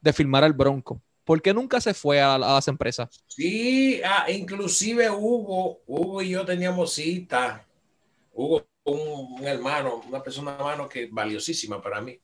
de 0.00 0.12
filmar 0.12 0.44
al 0.44 0.52
Bronco. 0.52 1.02
¿Por 1.24 1.40
qué 1.40 1.54
nunca 1.54 1.80
se 1.80 1.94
fue 1.94 2.20
a, 2.20 2.38
las 2.38 2.68
empresas? 2.68 3.24
Sí, 3.26 4.00
ah, 4.04 4.30
inclusive 4.30 5.10
Hugo, 5.10 5.80
Hugo 5.86 6.22
y 6.22 6.30
yo 6.30 6.44
teníamos 6.44 6.92
cita. 6.92 7.66
Hugo, 8.34 8.66
un, 8.84 9.40
un 9.40 9.46
hermano, 9.46 10.02
una 10.06 10.22
persona 10.22 10.54
hermano 10.54 10.86
que 10.88 11.08
valiosísima 11.10 11.82
para 11.82 12.02
mí. 12.02 12.20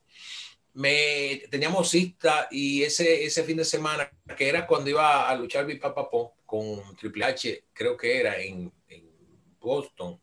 Me 0.73 1.43
teníamos 1.49 1.89
cita 1.89 2.47
y 2.51 2.83
ese, 2.83 3.25
ese 3.25 3.43
fin 3.43 3.57
de 3.57 3.65
semana, 3.65 4.09
que 4.37 4.47
era 4.47 4.67
cuando 4.67 4.89
iba 4.89 5.27
a 5.27 5.35
luchar 5.35 5.65
mi 5.65 5.75
papá 5.75 6.07
con 6.45 6.95
Triple 6.95 7.25
H, 7.25 7.65
creo 7.73 7.97
que 7.97 8.19
era 8.19 8.39
en, 8.39 8.71
en 8.87 9.09
Boston, 9.59 10.21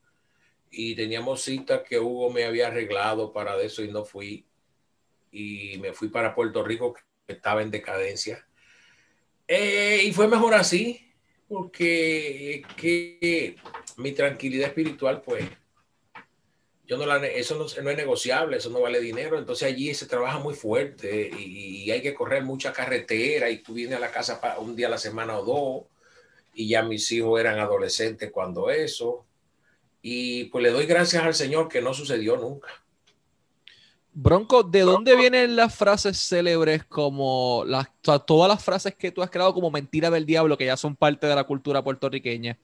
y 0.71 0.95
teníamos 0.95 1.43
cita 1.43 1.83
que 1.83 1.99
Hugo 1.99 2.31
me 2.31 2.45
había 2.45 2.69
arreglado 2.69 3.33
para 3.33 3.61
eso 3.61 3.83
y 3.83 3.91
no 3.91 4.05
fui. 4.05 4.47
Y 5.31 5.77
me 5.79 5.93
fui 5.93 6.09
para 6.09 6.35
Puerto 6.35 6.62
Rico, 6.62 6.95
que 6.95 7.33
estaba 7.35 7.62
en 7.62 7.71
decadencia 7.71 8.47
eh, 9.48 10.02
y 10.04 10.12
fue 10.12 10.28
mejor 10.28 10.54
así, 10.54 11.12
porque 11.48 12.62
que 12.76 13.56
mi 13.96 14.12
tranquilidad 14.12 14.68
espiritual, 14.68 15.22
pues, 15.22 15.44
yo 16.88 16.96
no 16.96 17.04
la, 17.04 17.26
eso 17.26 17.56
no, 17.56 17.66
es 17.66 17.96
negociable, 17.96 18.56
eso 18.56 18.70
no 18.70 18.80
vale 18.80 19.00
dinero. 19.00 19.38
Entonces 19.38 19.68
allí 19.68 19.92
se 19.94 20.06
trabaja 20.06 20.38
muy 20.38 20.54
fuerte 20.54 21.30
y, 21.38 21.90
hay 21.90 22.02
que 22.02 22.14
correr 22.14 22.44
mucha 22.44 22.72
carretera 22.72 23.50
y 23.50 23.58
tú 23.58 23.74
vienes 23.74 23.96
a 23.96 24.00
la 24.00 24.11
casa 24.11 24.40
un 24.58 24.74
día 24.76 24.87
a 24.87 24.90
la 24.90 24.98
semana 24.98 25.38
o 25.38 25.44
dos 25.44 25.98
y 26.54 26.68
ya 26.68 26.82
mis 26.82 27.11
hijos 27.12 27.38
eran 27.40 27.58
adolescentes 27.58 28.30
cuando 28.30 28.70
eso. 28.70 29.26
Y 30.00 30.44
pues 30.44 30.62
le 30.62 30.70
doy 30.70 30.87
gracias 30.87 31.24
al 31.24 31.34
Señor 31.34 31.68
que 31.68 31.82
no 31.82 31.92
sucedió 31.92 32.37
nunca. 32.37 32.68
Bronco, 34.12 34.62
¿de 34.62 34.81
dónde 34.81 35.14
vienen 35.14 35.55
las 35.55 35.75
frases 35.75 36.18
célebres 36.18 36.85
como 36.85 37.64
las, 37.66 37.88
todas 38.03 38.49
las 38.49 38.64
frases 38.64 38.94
que 38.94 39.12
tú 39.12 39.23
has 39.23 39.31
creado 39.31 39.55
como 39.55 39.71
mentira 39.71 40.11
del 40.11 40.27
diablo, 40.27 40.59
que 40.59 40.66
ya 40.66 40.77
son 40.77 40.97
parte 40.97 41.27
de 41.27 41.35
la 41.35 41.44
cultura 41.44 41.85
puertorriqueña? 41.85 42.59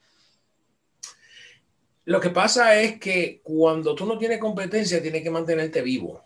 Lo 2.06 2.20
que 2.20 2.30
pasa 2.30 2.80
es 2.80 2.98
que 2.98 3.40
cuando 3.42 3.94
tú 3.94 4.04
no 4.04 4.18
tienes 4.18 4.38
competencia, 4.38 5.00
tienes 5.00 5.22
que 5.22 5.30
mantenerte 5.30 5.80
vivo. 5.80 6.22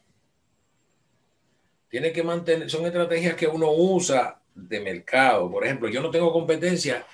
Tienes 1.89 2.13
que 2.13 2.23
mantener, 2.23 2.69
son 2.69 2.85
estrategias 2.87 3.35
que 3.35 3.47
uno 3.47 3.71
usa 3.71 4.41
de 4.55 4.81
mercado. 4.81 5.51
Por 5.51 5.65
ejemplo, 5.65 5.89
yo 5.89 6.03
no 6.03 6.11
tengo 6.11 6.33
competencia, 6.33 7.07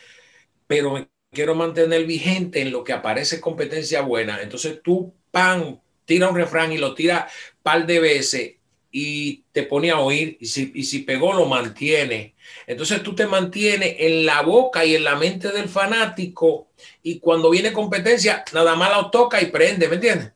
pero 0.67 0.93
me 0.93 1.09
quiero 1.31 1.55
mantener 1.55 2.07
vigente 2.07 2.63
en 2.63 2.73
lo 2.73 2.83
que 2.83 2.93
aparece 2.93 3.41
competencia 3.41 4.01
buena. 4.01 4.41
Entonces 4.41 4.81
tú, 4.83 5.13
pan, 5.31 5.81
tira 6.05 6.29
un 6.29 6.37
refrán 6.37 6.73
y 6.73 6.79
lo 6.79 6.95
tira 6.95 7.29
par 7.63 7.87
de 7.87 8.01
veces 8.01 8.55
y 8.91 9.43
te 9.51 9.65
pone 9.65 9.91
a 9.91 9.99
oír 9.99 10.37
y 10.39 10.47
si, 10.47 10.71
y 10.75 10.85
si 10.85 11.01
pegó 11.01 11.33
lo 11.33 11.47
mantiene. 11.47 12.35
Entonces 12.67 13.03
tú 13.03 13.15
te 13.15 13.27
mantienes 13.27 13.97
en 13.99 14.25
la 14.25 14.43
boca 14.43 14.85
y 14.85 14.95
en 14.95 15.05
la 15.05 15.17
mente 15.17 15.51
del 15.51 15.69
fanático 15.69 16.69
y 17.03 17.19
cuando 17.19 17.51
viene 17.51 17.73
competencia 17.73 18.45
nada 18.53 18.77
más 18.77 18.97
lo 18.97 19.11
toca 19.11 19.43
y 19.43 19.47
prende, 19.47 19.89
¿me 19.89 19.97
entiendes? 19.97 20.33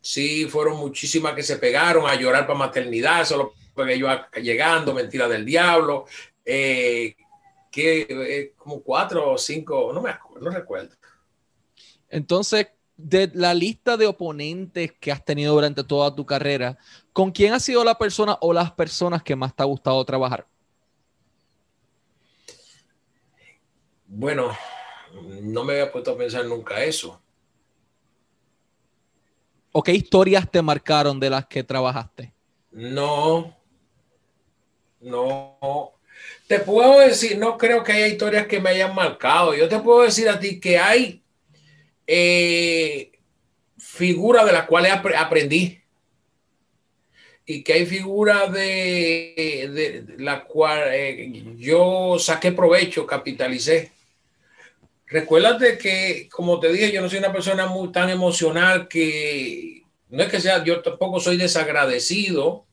Sí, 0.00 0.44
fueron 0.44 0.76
muchísimas 0.76 1.34
que 1.34 1.42
se 1.42 1.56
pegaron 1.56 2.06
a 2.06 2.14
llorar 2.14 2.46
para 2.46 2.58
maternidad, 2.58 3.24
solo 3.24 3.54
porque 3.74 3.98
yo 3.98 4.08
llegando, 4.40 4.94
mentira 4.94 5.26
del 5.26 5.44
diablo, 5.44 6.06
eh, 6.44 7.16
que 7.72 8.06
eh, 8.08 8.52
como 8.56 8.82
cuatro 8.82 9.32
o 9.32 9.38
cinco, 9.38 9.90
no 9.92 10.00
me 10.00 10.10
acuerdo, 10.10 10.44
no 10.44 10.56
recuerdo. 10.56 10.94
Entonces, 12.08 12.68
de 12.96 13.30
la 13.34 13.52
lista 13.52 13.96
de 13.96 14.06
oponentes 14.06 14.92
que 14.98 15.12
has 15.12 15.24
tenido 15.24 15.54
durante 15.54 15.84
toda 15.84 16.14
tu 16.14 16.24
carrera, 16.24 16.78
¿con 17.12 17.30
quién 17.30 17.52
ha 17.52 17.60
sido 17.60 17.84
la 17.84 17.98
persona 17.98 18.38
o 18.40 18.52
las 18.52 18.72
personas 18.72 19.22
que 19.22 19.36
más 19.36 19.54
te 19.54 19.62
ha 19.62 19.66
gustado 19.66 20.04
trabajar? 20.04 20.46
Bueno, 24.06 24.56
no 25.42 25.64
me 25.64 25.74
había 25.74 25.92
puesto 25.92 26.12
a 26.12 26.16
pensar 26.16 26.44
nunca 26.46 26.82
eso. 26.82 27.20
¿O 29.72 29.82
qué 29.82 29.92
historias 29.92 30.50
te 30.50 30.62
marcaron 30.62 31.20
de 31.20 31.28
las 31.28 31.46
que 31.46 31.62
trabajaste? 31.62 32.32
No, 32.70 33.54
no. 35.00 35.92
Te 36.46 36.60
puedo 36.60 37.00
decir, 37.00 37.36
no 37.36 37.58
creo 37.58 37.84
que 37.84 37.92
haya 37.92 38.06
historias 38.06 38.46
que 38.46 38.60
me 38.60 38.70
hayan 38.70 38.94
marcado. 38.94 39.54
Yo 39.54 39.68
te 39.68 39.78
puedo 39.80 40.02
decir 40.02 40.28
a 40.30 40.40
ti 40.40 40.58
que 40.60 40.78
hay 40.78 41.22
eh, 42.06 43.12
figuras 43.78 44.46
de 44.46 44.52
las 44.52 44.66
cuales 44.66 44.92
aprendí 44.92 45.80
y 47.46 47.62
que 47.62 47.72
hay 47.74 47.86
figuras 47.86 48.52
de, 48.52 49.70
de, 49.72 50.22
la 50.22 50.44
cual 50.44 50.82
eh, 50.90 51.44
yo 51.56 52.16
saqué 52.18 52.50
provecho, 52.50 53.06
capitalicé. 53.06 53.92
Recuérdate 55.06 55.78
que, 55.78 56.28
como 56.28 56.58
te 56.58 56.72
dije, 56.72 56.90
yo 56.90 57.00
no 57.00 57.08
soy 57.08 57.20
una 57.20 57.32
persona 57.32 57.66
muy 57.66 57.92
tan 57.92 58.10
emocional 58.10 58.88
que 58.88 59.84
no 60.10 60.22
es 60.22 60.28
que 60.28 60.40
sea, 60.40 60.64
yo 60.64 60.82
tampoco 60.82 61.20
soy 61.20 61.36
desagradecido, 61.36 62.65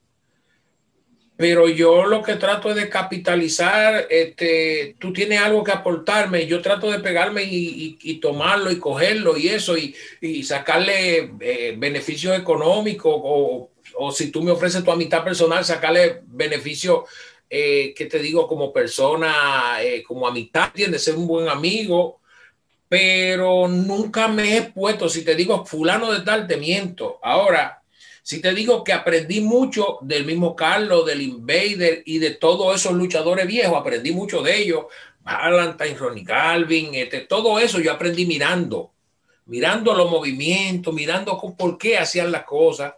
pero 1.36 1.68
yo 1.68 2.06
lo 2.06 2.22
que 2.22 2.36
trato 2.36 2.70
es 2.70 2.76
de 2.76 2.90
capitalizar, 2.90 4.08
este, 4.10 4.96
tú 5.00 5.12
tienes 5.12 5.40
algo 5.40 5.64
que 5.64 5.72
aportarme, 5.72 6.46
yo 6.46 6.62
trato 6.62 6.92
de 6.92 7.00
pegarme 7.00 7.44
y, 7.44 8.20
tomarlo 8.22 8.72
y 8.72 8.80
cogerlo 8.80 9.36
y 9.38 9.50
eso 9.50 9.76
y, 9.78 9.96
sacarle 10.44 11.32
eh, 11.40 11.76
beneficios 11.78 12.38
económicos 12.38 13.14
o, 13.16 13.70
si 14.12 14.32
tú 14.32 14.42
me 14.42 14.52
ofreces 14.52 14.84
tu 14.84 14.92
amistad 14.92 15.24
personal, 15.24 15.64
sacarle 15.64 16.22
beneficio 16.26 17.06
eh, 17.50 17.94
te 17.96 18.20
digo 18.20 18.48
como 18.48 18.74
persona, 18.74 19.78
eh, 19.82 20.02
como 20.04 20.28
amistad, 20.28 20.74
de 20.74 20.98
ser 20.98 21.16
un 21.16 21.28
buen 21.28 21.48
amigo, 21.48 22.20
pero 22.90 23.68
nunca 23.68 24.28
me 24.28 24.58
he 24.58 24.62
puesto, 24.64 25.08
si 25.10 25.24
te 25.24 25.36
digo 25.36 25.66
fulano 25.66 26.12
de 26.12 26.22
tal, 26.22 26.48
te 26.48 26.58
miento. 26.58 27.20
Ahora, 27.22 27.83
si 28.24 28.40
te 28.40 28.54
digo 28.54 28.86
que 28.86 28.94
aprendí 28.94 29.42
mucho 29.42 29.98
del 30.02 30.26
mismo 30.26 30.56
Carlos, 30.56 31.06
del 31.06 31.22
Invader 31.22 32.04
y 32.06 32.20
de 32.20 32.32
todos 32.32 32.74
esos 32.74 32.94
luchadores 32.94 33.46
viejos, 33.46 33.78
aprendí 33.78 34.14
mucho 34.14 34.42
de 34.42 34.60
ellos, 34.60 34.86
Valentine, 35.20 35.96
Ronnie 35.96 36.24
Calvin, 36.24 36.96
este, 36.96 37.22
todo 37.22 37.60
eso 37.60 37.82
yo 37.82 37.92
aprendí 37.92 38.26
mirando, 38.26 38.94
mirando 39.48 39.94
los 39.94 40.10
movimientos, 40.10 40.94
mirando 40.94 41.38
por 41.58 41.78
qué 41.78 41.98
hacían 41.98 42.32
las 42.32 42.46
cosas. 42.46 42.94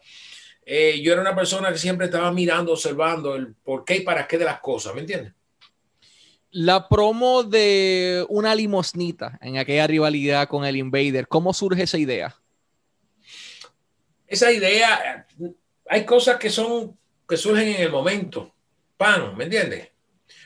Eh, 0.63 1.01
yo 1.01 1.13
era 1.13 1.21
una 1.21 1.35
persona 1.35 1.71
que 1.71 1.79
siempre 1.79 2.05
estaba 2.05 2.31
mirando, 2.31 2.73
observando 2.73 3.35
el 3.35 3.55
por 3.55 3.83
qué 3.83 3.97
y 3.97 4.01
para 4.01 4.27
qué 4.27 4.37
de 4.37 4.45
las 4.45 4.59
cosas, 4.59 4.93
¿me 4.93 5.01
entiendes? 5.01 5.33
La 6.51 6.87
promo 6.87 7.43
de 7.43 8.23
una 8.29 8.53
limosnita 8.53 9.39
en 9.41 9.57
aquella 9.57 9.87
rivalidad 9.87 10.47
con 10.47 10.65
el 10.65 10.75
Invader, 10.75 11.27
¿cómo 11.27 11.51
surge 11.51 11.83
esa 11.83 11.97
idea? 11.97 12.35
Esa 14.27 14.51
idea, 14.51 15.27
hay 15.87 16.05
cosas 16.05 16.37
que 16.37 16.49
son, 16.49 16.97
que 17.27 17.37
surgen 17.37 17.67
en 17.67 17.81
el 17.81 17.91
momento. 17.91 18.53
Pan, 18.97 19.35
¿me 19.37 19.45
entiendes? 19.45 19.89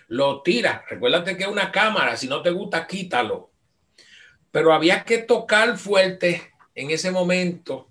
Lo 0.08 0.42
tira. 0.42 0.84
Recuérdate 0.89 1.38
que 1.38 1.44
es 1.44 1.50
una 1.50 1.72
cámara, 1.72 2.18
si 2.18 2.28
no 2.28 2.42
te 2.42 2.50
gusta, 2.50 2.88
quítalo. 2.88 3.52
Pero 4.52 4.74
había 4.74 5.04
que 5.04 5.20
tocar 5.20 5.78
fuerte 5.78 6.52
en 6.74 6.92
ese 6.92 7.12
momento, 7.12 7.89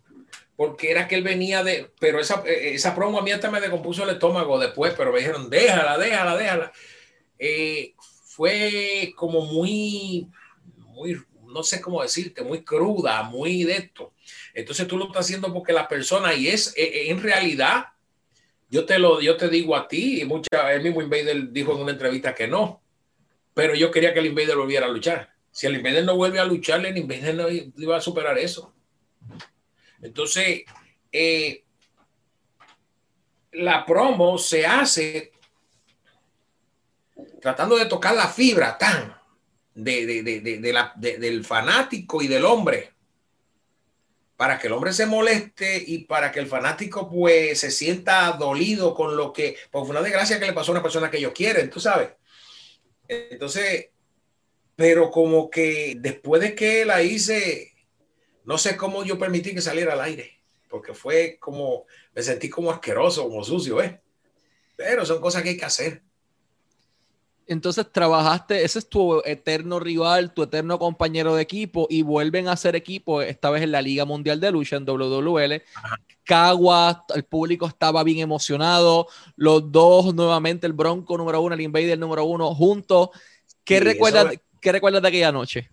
porque 0.57 0.91
era 0.91 1.07
que 1.07 1.15
él 1.15 1.23
venía 1.23 1.63
de, 1.63 1.93
pero 2.01 2.19
esa, 2.19 2.43
esa 2.47 2.95
promo 2.95 3.19
a 3.19 3.23
mí 3.23 3.31
hasta 3.31 3.51
me 3.51 3.61
decompuso 3.61 4.03
el 4.03 4.11
estómago 4.11 4.59
después, 4.59 4.95
pero 4.97 5.13
me 5.13 5.21
dijeron, 5.21 5.49
déjala, 5.49 5.97
déjala, 5.99 6.37
déjala. 6.37 6.73
Eh, 7.39 7.95
fue 8.25 9.13
como 9.17 9.43
muy, 9.43 10.29
muy, 10.77 11.23
no 11.47 11.63
sé 11.63 11.81
cómo 11.81 12.03
decirte, 12.03 12.43
muy 12.43 12.65
cruda, 12.65 13.23
muy 13.23 13.63
de 13.65 13.77
esto. 13.77 14.13
Entonces 14.59 14.89
tú 14.89 14.99
lo 14.99 15.07
estás 15.07 15.25
haciendo 15.25 15.53
porque 15.53 15.73
la 15.73 15.87
persona, 15.87 16.35
y 16.35 16.49
es 16.49 16.75
e, 16.77 16.83
e, 16.83 17.11
en 17.13 17.23
realidad, 17.23 17.91
yo 18.69 18.85
te 18.85 18.99
lo, 18.99 19.21
yo 19.21 19.37
te 19.37 19.49
digo 19.49 19.77
a 19.77 19.87
ti, 19.87 20.21
y 20.21 20.25
mucha, 20.25 20.73
el 20.73 20.83
mismo 20.83 21.01
Invader 21.01 21.53
dijo 21.53 21.77
en 21.77 21.83
una 21.83 21.93
entrevista 21.93 22.35
que 22.35 22.49
no, 22.49 22.83
pero 23.55 23.77
yo 23.77 23.93
quería 23.93 24.13
que 24.13 24.19
el 24.19 24.27
Invader 24.27 24.57
volviera 24.57 24.87
a 24.87 24.89
luchar. 24.89 25.33
Si 25.53 25.69
el 25.69 25.77
Invader 25.77 26.05
no 26.05 26.17
vuelve 26.17 26.41
a 26.41 26.45
luchar, 26.45 26.85
el 26.85 26.97
Invader 26.97 27.37
no 27.37 27.49
iba 27.49 27.97
a 27.97 28.01
superar 28.01 28.37
eso. 28.37 28.75
Entonces, 30.03 30.65
eh, 31.13 31.65
la 33.53 33.87
promo 33.87 34.39
se 34.39 34.67
hace 34.67 35.31
tratando 37.41 37.77
de 37.77 37.87
tocar 37.87 38.17
la 38.17 38.27
fibra 38.27 38.77
tan 38.77 39.17
de, 39.73 40.05
de, 40.05 40.41
de, 40.41 41.19
del 41.19 41.45
fanático 41.45 42.21
y 42.21 42.27
del 42.27 42.45
hombre 42.45 42.98
para 44.39 44.57
que 44.57 44.69
el 44.69 44.73
hombre 44.73 44.93
se 44.93 45.05
moleste 45.05 45.83
y 45.85 46.05
para 46.05 46.31
que 46.31 46.39
el 46.39 46.47
fanático 46.47 47.11
pues 47.11 47.59
se 47.59 47.73
sienta 47.73 48.31
dolido 48.39 48.95
con 48.95 49.17
lo 49.17 49.33
que, 49.33 49.57
por 49.73 49.83
una 49.91 50.01
desgracia 50.01 50.39
que 50.39 50.47
le 50.47 50.53
pasó 50.53 50.71
a 50.71 50.75
una 50.75 50.83
persona 50.83 51.11
que 51.11 51.17
ellos 51.17 51.33
quieren, 51.35 51.69
tú 51.69 51.81
sabes. 51.81 52.11
Entonces, 53.09 53.89
pero 54.77 55.11
como 55.11 55.51
que 55.51 55.97
después 55.99 56.41
de 56.41 56.55
que 56.55 56.85
la 56.85 57.03
hice, 57.03 57.73
no 58.45 58.59
sé 58.59 58.77
cómo 58.77 59.03
yo 59.03 59.19
permití 59.19 59.53
que 59.55 59.61
saliera 59.61 59.95
al 59.95 60.03
aire, 60.03 60.39
porque 60.69 60.95
fue 60.95 61.37
como, 61.41 61.87
me 62.15 62.23
sentí 62.23 62.49
como 62.49 62.71
asqueroso, 62.71 63.29
como 63.29 63.43
sucio, 63.43 63.83
¿eh? 63.83 64.01
Pero 64.77 65.05
son 65.05 65.21
cosas 65.21 65.43
que 65.43 65.49
hay 65.49 65.57
que 65.57 65.65
hacer. 65.65 66.03
Entonces 67.49 67.91
trabajaste, 67.91 68.63
ese 68.63 68.79
es 68.79 68.91
tu 68.91 69.23
eterno 69.25 69.81
rival, 69.81 70.35
tu 70.35 70.43
eterno 70.43 70.79
compañero 70.79 71.35
de 71.35 71.41
equipo 71.43 71.87
y 71.89 72.03
vuelven 72.03 72.47
a 72.47 72.57
ser 72.59 72.77
equipo, 72.77 73.23
esta 73.23 73.49
vez 73.49 73.63
en 73.63 73.73
la 73.73 73.81
Liga 73.81 74.05
Mundial 74.05 74.39
de 74.39 74.51
Lucha, 74.51 74.77
en 74.77 74.85
WWL. 74.85 75.63
Cagua, 76.25 77.07
el 77.15 77.25
público 77.25 77.67
estaba 77.67 78.05
bien 78.05 78.19
emocionado, 78.19 79.09
los 79.37 79.73
dos 79.73 80.15
nuevamente, 80.15 80.67
el 80.67 80.75
Bronco 80.75 81.17
número 81.17 81.41
uno, 81.41 81.55
el 81.55 81.63
Invader 81.63 81.99
número 81.99 82.25
uno, 82.25 82.55
juntos. 82.55 83.09
¿Qué, 83.65 83.81
recuerdas, 83.81 84.35
¿Qué 84.61 84.71
recuerdas 84.71 85.01
de 85.01 85.09
aquella 85.09 85.33
noche? 85.33 85.71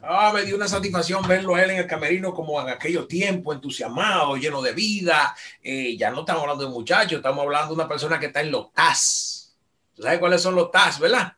Ah, 0.00 0.30
me 0.32 0.44
dio 0.44 0.54
una 0.54 0.68
satisfacción 0.68 1.26
verlo 1.26 1.56
a 1.56 1.64
él 1.64 1.70
en 1.70 1.78
el 1.78 1.86
camerino 1.88 2.32
como 2.32 2.60
en 2.60 2.68
aquellos 2.68 3.08
tiempos, 3.08 3.56
entusiasmado, 3.56 4.36
lleno 4.36 4.62
de 4.62 4.72
vida. 4.72 5.34
Eh, 5.60 5.96
ya 5.96 6.12
no 6.12 6.20
estamos 6.20 6.42
hablando 6.42 6.62
de 6.62 6.70
muchachos, 6.70 7.14
estamos 7.14 7.42
hablando 7.42 7.74
de 7.74 7.74
una 7.74 7.88
persona 7.88 8.20
que 8.20 8.26
está 8.26 8.40
en 8.40 8.52
los 8.52 8.72
TAS 8.72 9.35
sabes 10.02 10.18
cuáles 10.18 10.42
son 10.42 10.54
los 10.54 10.70
TAS, 10.70 10.98
verdad? 10.98 11.32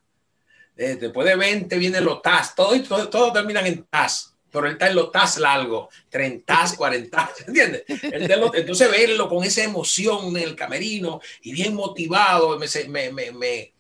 Eh, 0.77 0.97
después 1.01 1.27
de 1.27 1.37
20 1.37 1.77
vienen 1.79 2.05
los 2.05 2.23
TAS. 2.23 2.55
Todos 2.55 3.11
todo, 3.11 3.33
terminan 3.33 3.67
en 3.67 3.85
TAS. 3.85 4.35
Pero 4.51 4.67
él 4.67 4.73
está 4.73 4.89
en 4.89 4.95
los 4.97 5.13
TAS 5.13 5.39
largos, 5.39 5.95
30, 6.09 6.75
40, 6.77 7.31
¿entiendes? 7.49 7.85
entonces 7.89 8.91
verlo 8.91 9.29
con 9.29 9.45
esa 9.45 9.63
emoción 9.63 10.35
en 10.37 10.43
el 10.43 10.57
camerino 10.57 11.21
y 11.43 11.53
bien 11.53 11.75
motivado, 11.75 12.59
me, 12.59 12.67
me, 12.89 13.31
me, 13.33 13.75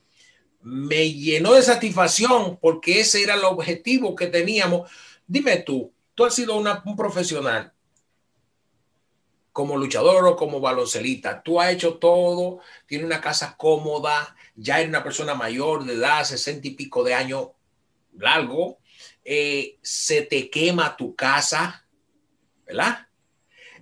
me, 0.61 1.11
llenó 1.11 1.55
de 1.55 1.62
satisfacción 1.62 2.59
porque 2.61 3.01
ese 3.01 3.23
era 3.23 3.35
el 3.35 3.45
objetivo 3.45 4.14
que 4.14 4.27
teníamos. 4.27 4.91
Dime 5.27 5.57
tú, 5.59 5.91
tú 6.14 6.27
has 6.27 6.35
sido 6.35 6.57
un 6.57 6.97
profesional 6.97 7.73
como 9.59 9.77
luchador 9.77 10.25
o 10.25 10.37
como 10.37 10.61
baloncelista. 10.61 11.43
Tú 11.43 11.61
has 11.61 11.73
hecho 11.73 11.95
todo, 11.95 12.61
tiene 12.87 13.05
una 13.05 13.21
casa 13.21 13.57
cómoda, 13.57 14.37
ya 14.61 14.79
eres 14.79 14.88
una 14.88 15.05
persona 15.05 15.35
mayor 15.35 15.85
de 15.85 15.94
edad, 15.94 16.25
sesenta 16.25 16.66
y 16.66 16.73
pico 16.73 17.05
de 17.05 17.14
años 17.14 17.49
largo, 18.16 18.79
eh, 19.25 19.79
se 19.83 20.23
te 20.23 20.51
quema 20.51 20.97
tu 20.97 21.14
casa, 21.14 21.87
¿verdad? 22.66 23.07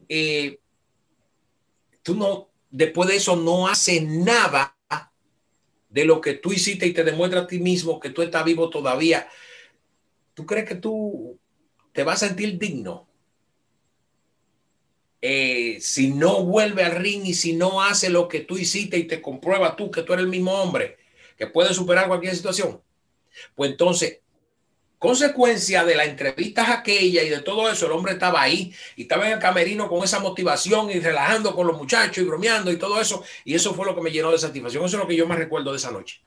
Eh, 0.07 0.61
tú 2.03 2.15
no, 2.15 2.51
después 2.71 3.09
de 3.09 3.17
eso 3.17 3.37
no 3.37 3.69
haces 3.69 4.03
nada 4.03 4.77
de 5.89 6.05
lo 6.05 6.21
que 6.21 6.35
tú 6.35 6.53
hiciste 6.53 6.87
y 6.87 6.93
te 6.93 7.05
demuestra 7.05 7.41
a 7.41 7.47
ti 7.47 7.59
mismo 7.59 7.99
que 7.99 8.11
tú 8.11 8.21
estás 8.21 8.45
vivo 8.45 8.69
todavía. 8.69 9.27
¿Tú 10.35 10.45
crees 10.45 10.69
que 10.69 10.75
tú 10.75 11.41
te 11.93 12.05
vas 12.05 12.23
a 12.23 12.29
sentir 12.29 12.59
digno? 12.59 13.09
Eh, 15.23 15.79
si 15.81 16.09
no 16.13 16.45
vuelve 16.45 16.85
al 16.85 16.97
ring 16.97 17.25
y 17.25 17.35
si 17.35 17.55
no 17.55 17.83
hace 17.83 18.11
lo 18.11 18.29
que 18.29 18.41
tú 18.41 18.59
hiciste 18.59 18.99
y 18.99 19.05
te 19.05 19.23
comprueba 19.23 19.75
tú 19.75 19.91
que 19.91 20.03
tú 20.03 20.13
eres 20.13 20.25
el 20.25 20.31
mismo 20.31 20.53
hombre 20.53 20.99
que 21.39 21.47
puede 21.47 21.73
superar 21.75 22.07
cualquier 22.07 22.35
situación, 22.35 22.81
pues 23.55 23.71
entonces, 23.71 24.21
consecuencia 24.99 25.85
de 25.85 25.95
las 25.95 26.09
entrevistas 26.09 26.69
aquella 26.69 27.23
y 27.23 27.29
de 27.29 27.41
todo 27.41 27.71
eso, 27.71 27.87
el 27.87 27.93
hombre 27.93 28.13
estaba 28.13 28.41
ahí 28.41 28.73
y 28.97 29.03
estaba 29.03 29.27
en 29.27 29.35
el 29.35 29.39
camerino 29.39 29.89
con 29.89 30.03
esa 30.03 30.21
motivación 30.21 30.91
y 30.91 31.01
relajando 31.01 31.55
con 31.55 31.67
los 31.67 31.77
muchachos 31.77 32.19
y 32.19 32.27
bromeando 32.27 32.71
y 32.71 32.77
todo 32.77 33.01
eso. 33.01 33.23
Y 33.45 33.55
eso 33.55 33.75
fue 33.75 33.87
lo 33.87 33.95
que 33.95 34.01
me 34.01 34.11
llenó 34.11 34.31
de 34.31 34.39
satisfacción. 34.39 34.85
Eso 34.85 34.97
es 34.97 35.03
lo 35.03 35.09
que 35.09 35.17
yo 35.17 35.27
más 35.27 35.39
recuerdo 35.39 35.71
de 35.71 35.79
esa 35.79 35.91
noche. 35.91 36.23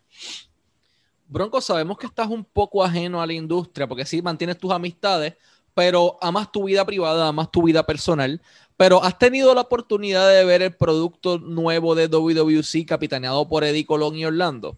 Bronco, 1.28 1.62
sabemos 1.62 1.97
que 1.97 2.08
estás 2.08 2.28
un 2.28 2.43
poco 2.43 2.84
ajeno 2.84 3.21
a 3.21 3.28
la 3.28 3.34
industria 3.34 3.88
porque 3.88 4.06
sí 4.06 4.21
mantienes 4.21 4.58
tus 4.58 4.71
amistades, 4.71 5.36
pero 5.75 6.17
amas 6.21 6.52
tu 6.52 6.63
vida 6.63 6.84
privada, 6.86 7.28
amas 7.28 7.52
tu 7.52 7.63
vida 7.63 7.86
personal. 7.86 8.41
Pero 8.79 9.03
has 9.03 9.19
tenido 9.19 9.53
la 9.53 9.59
oportunidad 9.59 10.29
de 10.29 10.45
ver 10.45 10.61
el 10.61 10.73
producto 10.73 11.37
nuevo 11.37 11.95
de 11.95 12.07
WWC 12.07 12.85
capitaneado 12.87 13.45
por 13.45 13.65
Eddie 13.65 13.85
Colón 13.85 14.15
y 14.15 14.23
Orlando. 14.23 14.77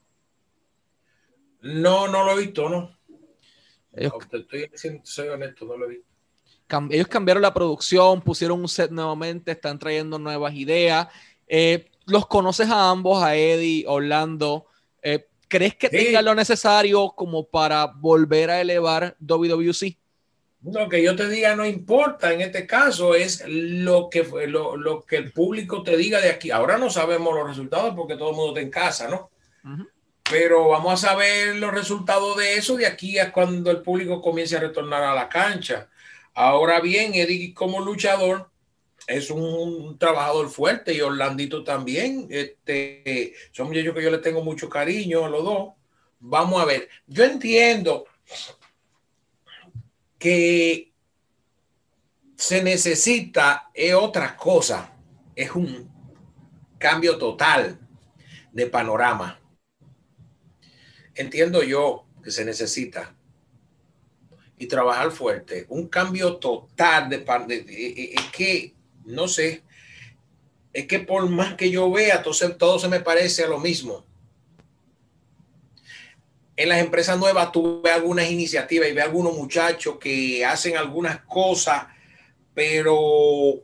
No, 1.61 2.07
no 2.07 2.23
lo 2.23 2.31
he 2.31 2.45
visto, 2.45 2.67
no. 2.67 2.97
Ellos, 3.93 4.13
soy 5.03 5.27
honesto, 5.27 5.65
no 5.65 5.77
lo 5.77 5.85
he 5.85 5.89
visto. 5.89 6.07
ellos 6.89 7.07
cambiaron 7.09 7.43
la 7.43 7.53
producción, 7.53 8.21
pusieron 8.21 8.61
un 8.61 8.67
set 8.67 8.89
nuevamente, 8.89 9.51
están 9.51 9.77
trayendo 9.77 10.17
nuevas 10.17 10.55
ideas. 10.55 11.07
Eh, 11.47 11.91
los 12.07 12.25
conoces 12.25 12.69
a 12.69 12.89
ambos, 12.89 13.21
a 13.21 13.35
Eddie, 13.35 13.85
Orlando. 13.87 14.65
Eh, 15.03 15.27
¿Crees 15.47 15.75
que 15.75 15.89
tengan 15.89 16.25
lo 16.25 16.33
necesario 16.33 17.11
como 17.15 17.45
para 17.45 17.85
volver 17.85 18.49
a 18.49 18.61
elevar 18.61 19.15
WWC? 19.19 20.00
Lo 20.63 20.87
que 20.87 21.01
yo 21.01 21.15
te 21.15 21.27
diga 21.27 21.55
no 21.55 21.65
importa 21.65 22.31
en 22.31 22.41
este 22.41 22.67
caso, 22.67 23.15
es 23.15 23.43
lo 23.47 24.09
que, 24.09 24.23
lo, 24.47 24.77
lo 24.77 25.03
que 25.03 25.15
el 25.15 25.31
público 25.31 25.81
te 25.81 25.97
diga 25.97 26.21
de 26.21 26.29
aquí. 26.29 26.51
Ahora 26.51 26.77
no 26.77 26.89
sabemos 26.89 27.33
los 27.33 27.47
resultados 27.47 27.95
porque 27.95 28.15
todo 28.15 28.29
el 28.29 28.35
mundo 28.35 28.49
está 28.49 28.61
en 28.61 28.69
casa, 28.69 29.07
¿no? 29.07 29.31
Pero 30.29 30.69
vamos 30.69 30.93
a 30.93 31.09
saber 31.09 31.55
los 31.55 31.73
resultados 31.73 32.37
de 32.37 32.55
eso 32.55 32.77
de 32.77 32.85
aquí 32.85 33.17
a 33.17 33.31
cuando 33.31 33.71
el 33.71 33.81
público 33.81 34.21
comience 34.21 34.55
a 34.55 34.61
retornar 34.61 35.03
a 35.03 35.15
la 35.15 35.27
cancha. 35.27 35.89
Ahora 36.33 36.79
bien, 36.79 37.13
Eddie 37.15 37.53
como 37.53 37.81
luchador 37.81 38.49
es 39.07 39.31
un, 39.31 39.97
trabajador 39.97 40.49
fuerte 40.49 40.93
y 40.93 41.01
Orlandito 41.01 41.63
también. 41.63 42.27
Este, 42.29 43.33
son 43.51 43.67
muchachos 43.67 43.95
que 43.95 44.03
yo 44.03 44.11
le 44.11 44.19
tengo 44.19 44.43
mucho 44.43 44.69
cariño 44.69 45.25
a 45.25 45.29
los 45.29 45.43
dos. 45.43 45.73
Vamos 46.19 46.61
a 46.61 46.65
ver. 46.65 46.87
Yo 47.07 47.23
entiendo 47.23 48.05
que 50.21 50.93
se 52.37 52.61
necesita 52.61 53.71
es 53.73 53.95
otra 53.95 54.37
cosa, 54.37 54.93
es 55.35 55.49
un 55.55 55.91
cambio 56.77 57.17
total 57.17 57.79
de 58.51 58.67
panorama. 58.67 59.39
Entiendo 61.15 61.63
yo 61.63 62.05
que 62.23 62.29
se 62.29 62.45
necesita 62.45 63.15
y 64.59 64.67
trabajar 64.67 65.09
fuerte, 65.09 65.65
un 65.69 65.87
cambio 65.87 66.37
total 66.37 67.09
de, 67.09 67.17
de, 67.17 68.13
es 68.13 68.25
que 68.31 68.75
no 69.05 69.27
sé, 69.27 69.63
es 70.71 70.85
que 70.85 70.99
por 70.99 71.27
más 71.29 71.55
que 71.55 71.71
yo 71.71 71.89
vea, 71.89 72.21
todo 72.21 72.35
todo 72.59 72.77
se 72.77 72.87
me 72.87 72.99
parece 72.99 73.43
a 73.43 73.47
lo 73.47 73.57
mismo 73.57 74.05
en 76.61 76.69
las 76.69 76.79
empresas 76.79 77.17
nuevas 77.17 77.51
tú 77.51 77.81
ves 77.81 77.93
algunas 77.93 78.29
iniciativas 78.29 78.87
y 78.87 78.93
ves 78.93 79.05
algunos 79.05 79.33
muchachos 79.33 79.97
que 79.99 80.45
hacen 80.45 80.77
algunas 80.77 81.21
cosas, 81.21 81.87
pero 82.53 83.63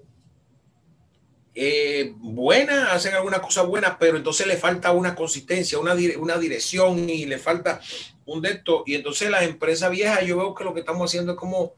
eh, 1.53 2.13
buenas, 2.17 2.91
hacen 2.91 3.13
algunas 3.13 3.39
cosas 3.39 3.67
buenas, 3.67 3.97
pero 3.99 4.17
entonces 4.17 4.47
le 4.47 4.57
falta 4.57 4.91
una 4.93 5.13
consistencia, 5.13 5.77
una, 5.77 5.95
una 6.17 6.37
dirección 6.37 7.07
y 7.07 7.25
le 7.25 7.37
falta 7.37 7.79
un 8.25 8.41
de 8.41 8.49
esto. 8.49 8.83
Y 8.87 8.95
entonces 8.95 9.29
las 9.29 9.43
empresas 9.43 9.91
viejas, 9.91 10.25
yo 10.25 10.37
veo 10.37 10.55
que 10.55 10.63
lo 10.63 10.73
que 10.73 10.79
estamos 10.79 11.09
haciendo 11.09 11.33
es 11.33 11.37
como 11.37 11.73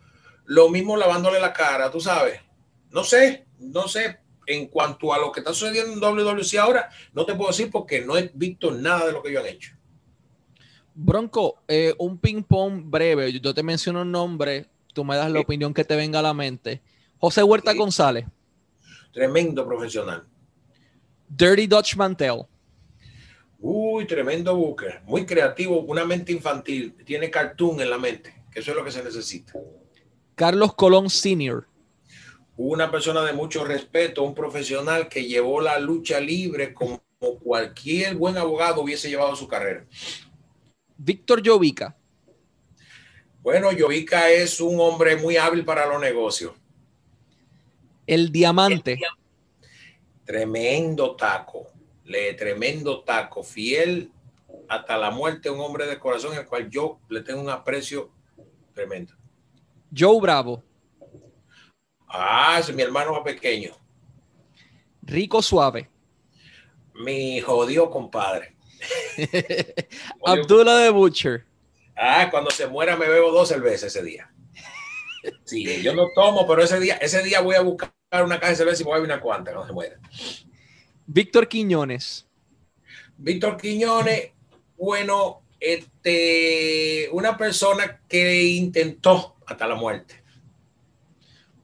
lo 0.46 0.70
mismo 0.70 0.96
lavándole 0.96 1.40
la 1.42 1.52
cara, 1.52 1.92
tú 1.92 2.00
sabes. 2.00 2.40
No 2.92 3.04
sé, 3.04 3.46
no 3.60 3.88
sé. 3.88 4.20
En 4.46 4.68
cuanto 4.68 5.14
a 5.14 5.20
lo 5.20 5.32
que 5.32 5.42
está 5.42 5.54
sucediendo 5.54 5.94
en 5.94 6.00
WWC 6.00 6.58
ahora, 6.60 6.90
no 7.14 7.26
te 7.26 7.36
puedo 7.36 7.52
decir 7.52 7.70
porque 7.70 8.02
no 8.02 8.18
he 8.18 8.32
visto 8.34 8.72
nada 8.72 9.06
de 9.06 9.12
lo 9.12 9.22
que 9.22 9.30
ellos 9.30 9.44
han 9.44 9.50
hecho. 9.50 9.79
Bronco, 11.02 11.64
eh, 11.70 11.96
un 11.98 12.18
ping-pong 12.18 12.84
breve. 12.84 13.32
Yo 13.40 13.54
te 13.54 13.64
menciono 13.64 14.02
un 14.02 14.12
nombre, 14.12 14.66
tú 14.94 15.06
me 15.06 15.16
das 15.16 15.32
la 15.32 15.40
opinión 15.40 15.74
que 15.74 15.86
te 15.86 15.96
venga 15.96 16.20
a 16.20 16.22
la 16.22 16.34
mente. 16.34 16.82
José 17.20 17.42
Huerta 17.42 17.74
González. 17.74 18.26
Tremendo 19.14 19.66
profesional. 19.66 20.26
Dirty 21.30 21.68
Dutch 21.68 21.96
Mantel. 21.96 22.42
Uy, 23.60 24.08
tremendo 24.08 24.54
buque. 24.58 25.00
Muy 25.06 25.26
creativo, 25.26 25.80
una 25.82 26.04
mente 26.04 26.34
infantil. 26.34 26.94
Tiene 27.06 27.30
cartoon 27.30 27.80
en 27.80 27.90
la 27.90 27.98
mente, 27.98 28.44
que 28.52 28.60
eso 28.60 28.72
es 28.72 28.78
lo 28.78 28.84
que 28.84 28.92
se 28.92 29.02
necesita. 29.02 29.54
Carlos 30.36 30.74
Colón 30.74 31.10
Sr. 31.10 31.66
Una 32.58 32.92
persona 32.92 33.24
de 33.24 33.32
mucho 33.32 33.64
respeto, 33.64 34.24
un 34.24 34.36
profesional 34.36 35.08
que 35.08 35.24
llevó 35.24 35.62
la 35.62 35.80
lucha 35.80 36.20
libre 36.20 36.74
como 36.74 37.02
cualquier 37.42 38.16
buen 38.16 38.38
abogado 38.38 38.82
hubiese 38.82 39.10
llevado 39.10 39.34
su 39.38 39.48
carrera. 39.48 39.86
Víctor 41.02 41.42
Jovica. 41.46 41.96
Bueno, 43.42 43.70
Jovica 43.78 44.30
es 44.30 44.60
un 44.60 44.78
hombre 44.82 45.16
muy 45.16 45.38
hábil 45.38 45.64
para 45.64 45.86
los 45.86 46.02
negocios. 46.02 46.54
El 48.06 48.32
diamante. 48.34 49.00
Tremendo 50.26 51.16
taco, 51.16 51.68
le 52.04 52.34
tremendo 52.34 53.02
taco, 53.02 53.44
fiel 53.44 54.12
hasta 54.68 54.98
la 54.98 55.10
muerte, 55.10 55.50
un 55.50 55.62
hombre 55.62 55.88
de 55.88 55.98
corazón 55.98 56.38
al 56.38 56.46
cual 56.46 56.70
yo 56.70 57.00
le 57.08 57.22
tengo 57.22 57.42
un 57.42 57.50
aprecio 57.50 58.12
tremendo. 58.74 59.14
Joe 59.98 60.20
Bravo. 60.20 60.62
Ah, 62.08 62.58
es 62.60 62.76
mi 62.76 62.82
hermano 62.82 63.14
más 63.14 63.24
pequeño. 63.24 63.72
Rico 65.02 65.42
suave. 65.42 65.90
Mi 66.94 67.40
jodido 67.40 67.90
compadre. 67.90 68.59
Abdullah 70.26 70.78
de 70.78 70.90
Butcher. 70.90 71.46
Ah, 71.96 72.30
cuando 72.32 72.50
se 72.52 72.68
muera 72.68 72.96
me 72.96 73.10
bebo 73.10 73.32
dos 73.32 73.50
cervezas 73.50 73.96
ese 73.96 74.04
día. 74.04 74.32
Sí, 75.44 75.82
yo 75.82 75.94
no 75.94 76.08
tomo, 76.16 76.48
pero 76.48 76.64
ese 76.64 76.80
día, 76.80 76.96
ese 76.96 77.22
día 77.24 77.42
voy 77.42 77.56
a 77.56 77.62
buscar 77.62 77.92
una 78.24 78.40
caja 78.40 78.52
de 78.52 78.56
cerveza 78.56 78.82
y 78.82 78.86
voy 78.86 78.94
a 78.94 78.98
ver 78.98 79.06
una 79.06 79.20
cuanta 79.20 79.52
cuando 79.52 79.68
se 79.68 79.74
muera. 79.74 80.00
Víctor 81.06 81.48
Quiñones. 81.48 82.26
Víctor 83.18 83.58
Quiñones, 83.58 84.32
bueno, 84.78 85.42
este, 85.60 87.10
una 87.12 87.38
persona 87.38 88.00
que 88.08 88.44
intentó 88.44 89.36
hasta 89.46 89.68
la 89.68 89.76
muerte. 89.76 90.19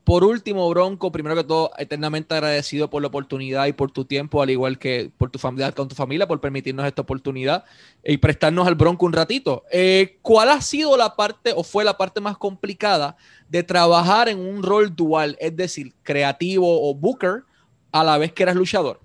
Por 0.05 0.23
último, 0.23 0.69
Bronco, 0.69 1.11
primero 1.11 1.35
que 1.35 1.43
todo, 1.43 1.71
eternamente 1.79 2.35
agradecido 2.35 2.91
por 2.91 3.01
la 3.01 3.07
oportunidad 3.07 3.65
y 3.65 3.73
por 3.73 3.89
tu 3.89 4.05
tiempo, 4.05 4.39
al 4.39 4.51
igual 4.51 4.77
que 4.77 5.11
por 5.17 5.31
tu 5.31 5.39
familia, 5.39 5.71
con 5.71 5.87
tu 5.87 5.95
familia, 5.95 6.27
por 6.27 6.39
permitirnos 6.39 6.85
esta 6.85 7.01
oportunidad 7.01 7.65
y 8.03 8.17
prestarnos 8.17 8.67
al 8.67 8.75
Bronco 8.75 9.07
un 9.07 9.13
ratito. 9.13 9.63
Eh, 9.71 10.19
¿Cuál 10.21 10.51
ha 10.51 10.61
sido 10.61 10.95
la 10.95 11.15
parte 11.15 11.53
o 11.55 11.63
fue 11.63 11.83
la 11.83 11.97
parte 11.97 12.21
más 12.21 12.37
complicada 12.37 13.17
de 13.49 13.63
trabajar 13.63 14.29
en 14.29 14.37
un 14.37 14.61
rol 14.61 14.95
dual, 14.95 15.37
es 15.39 15.55
decir, 15.55 15.91
creativo 16.03 16.87
o 16.87 16.93
booker, 16.93 17.43
a 17.91 18.03
la 18.03 18.19
vez 18.19 18.31
que 18.31 18.43
eras 18.43 18.55
luchador? 18.55 19.01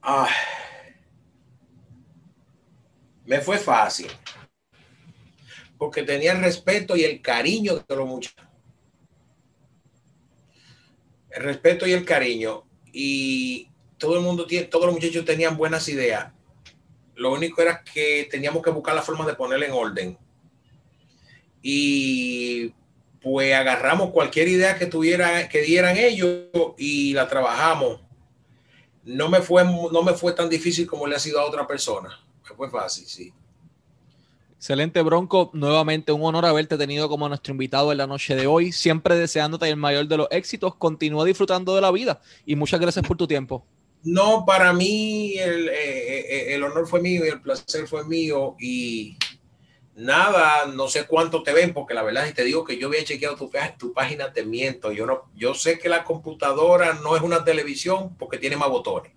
Ah, 0.00 0.30
me 3.26 3.38
fue 3.40 3.58
fácil 3.58 4.08
porque 5.80 6.02
tenía 6.02 6.32
el 6.32 6.42
respeto 6.42 6.94
y 6.94 7.04
el 7.04 7.22
cariño 7.22 7.82
de 7.88 7.96
los 7.96 8.06
muchachos. 8.06 8.46
El 11.30 11.42
respeto 11.42 11.86
y 11.86 11.92
el 11.92 12.04
cariño. 12.04 12.64
Y 12.92 13.70
todo 13.96 14.18
el 14.18 14.20
mundo 14.20 14.46
tiene, 14.46 14.66
todos 14.66 14.84
los 14.84 14.94
muchachos 14.94 15.24
tenían 15.24 15.56
buenas 15.56 15.88
ideas. 15.88 16.34
Lo 17.14 17.32
único 17.32 17.62
era 17.62 17.82
que 17.82 18.28
teníamos 18.30 18.62
que 18.62 18.68
buscar 18.68 18.94
la 18.94 19.00
forma 19.00 19.24
de 19.24 19.32
ponerle 19.32 19.68
en 19.68 19.72
orden. 19.72 20.18
Y 21.62 22.74
pues 23.22 23.54
agarramos 23.54 24.10
cualquier 24.10 24.48
idea 24.48 24.76
que 24.76 24.84
tuviera, 24.84 25.48
que 25.48 25.62
dieran 25.62 25.96
ellos 25.96 26.48
y 26.76 27.14
la 27.14 27.26
trabajamos. 27.26 28.02
No 29.02 29.30
me 29.30 29.40
fue, 29.40 29.64
no 29.64 30.02
me 30.02 30.12
fue 30.12 30.34
tan 30.34 30.50
difícil 30.50 30.86
como 30.86 31.06
le 31.06 31.16
ha 31.16 31.18
sido 31.18 31.40
a 31.40 31.46
otra 31.46 31.66
persona. 31.66 32.20
Me 32.50 32.54
fue 32.54 32.68
fácil, 32.68 33.06
sí. 33.06 33.32
Excelente, 34.60 35.00
Bronco. 35.00 35.48
Nuevamente 35.54 36.12
un 36.12 36.22
honor 36.22 36.44
haberte 36.44 36.76
tenido 36.76 37.08
como 37.08 37.26
nuestro 37.26 37.52
invitado 37.52 37.92
en 37.92 37.96
la 37.96 38.06
noche 38.06 38.36
de 38.36 38.46
hoy. 38.46 38.72
Siempre 38.72 39.14
deseándote 39.14 39.66
el 39.66 39.78
mayor 39.78 40.06
de 40.06 40.18
los 40.18 40.28
éxitos. 40.30 40.74
Continúa 40.74 41.24
disfrutando 41.24 41.74
de 41.74 41.80
la 41.80 41.90
vida 41.90 42.20
y 42.44 42.56
muchas 42.56 42.78
gracias 42.78 43.06
por 43.06 43.16
tu 43.16 43.26
tiempo. 43.26 43.64
No, 44.02 44.44
para 44.44 44.74
mí 44.74 45.32
el, 45.38 45.66
eh, 45.70 45.72
eh, 45.72 46.54
el 46.54 46.62
honor 46.62 46.86
fue 46.86 47.00
mío 47.00 47.24
y 47.24 47.30
el 47.30 47.40
placer 47.40 47.86
fue 47.86 48.04
mío. 48.04 48.56
Y 48.60 49.16
nada, 49.94 50.66
no 50.66 50.88
sé 50.88 51.06
cuánto 51.06 51.42
te 51.42 51.54
ven, 51.54 51.72
porque 51.72 51.94
la 51.94 52.02
verdad 52.02 52.26
es 52.26 52.34
te 52.34 52.44
digo 52.44 52.62
que 52.62 52.76
yo 52.76 52.88
había 52.88 53.02
chequeado 53.02 53.36
tu, 53.36 53.50
tu 53.78 53.94
página, 53.94 54.30
te 54.30 54.44
miento. 54.44 54.92
Yo, 54.92 55.06
no, 55.06 55.22
yo 55.34 55.54
sé 55.54 55.78
que 55.78 55.88
la 55.88 56.04
computadora 56.04 57.00
no 57.02 57.16
es 57.16 57.22
una 57.22 57.44
televisión 57.44 58.14
porque 58.18 58.36
tiene 58.36 58.58
más 58.58 58.68
botones 58.68 59.12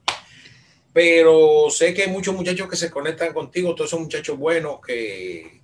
pero 0.93 1.67
sé 1.69 1.93
que 1.93 2.03
hay 2.03 2.10
muchos 2.10 2.36
muchachos 2.36 2.69
que 2.69 2.75
se 2.75 2.91
conectan 2.91 3.34
contigo, 3.34 3.73
todos 3.73 3.89
esos 3.89 3.99
muchachos 3.99 4.38
buenos 4.38 4.79
que 4.79 5.63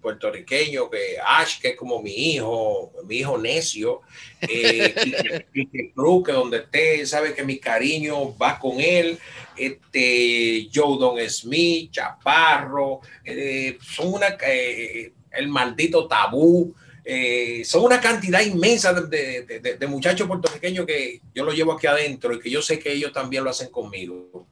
puertorriqueños, 0.00 0.88
que 0.90 1.18
Ash, 1.24 1.60
que 1.60 1.68
es 1.68 1.76
como 1.76 2.02
mi 2.02 2.12
hijo, 2.32 2.92
mi 3.04 3.16
hijo 3.16 3.36
necio, 3.38 4.00
eh, 4.40 4.94
que, 5.52 6.32
donde 6.32 6.58
esté, 6.58 7.06
sabe 7.06 7.34
que 7.34 7.44
mi 7.44 7.58
cariño 7.58 8.36
va 8.36 8.58
con 8.58 8.80
él, 8.80 9.18
este, 9.56 10.68
Joe 10.72 10.98
Don 10.98 11.18
Smith, 11.28 11.90
Chaparro, 11.92 13.00
eh, 13.24 13.78
son 13.82 14.14
una, 14.14 14.36
eh, 14.46 15.12
el 15.32 15.48
maldito 15.48 16.08
tabú, 16.08 16.74
eh, 17.04 17.62
son 17.64 17.84
una 17.84 18.00
cantidad 18.00 18.40
inmensa 18.40 18.92
de, 18.92 19.86
muchachos 19.88 20.26
puertorriqueños 20.26 20.86
que 20.86 21.20
yo 21.34 21.44
lo 21.44 21.52
llevo 21.52 21.72
aquí 21.72 21.86
adentro 21.86 22.34
y 22.34 22.40
que 22.40 22.50
yo 22.50 22.62
sé 22.62 22.78
que 22.78 22.92
ellos 22.92 23.12
también 23.12 23.44
lo 23.44 23.50
hacen 23.50 23.70
conmigo. 23.70 24.46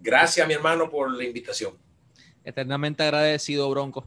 Gracias, 0.00 0.46
mi 0.46 0.54
hermano, 0.54 0.90
por 0.90 1.10
la 1.12 1.24
invitación. 1.24 1.76
Eternamente 2.44 3.02
agradecido, 3.02 3.70
Bronco. 3.70 4.06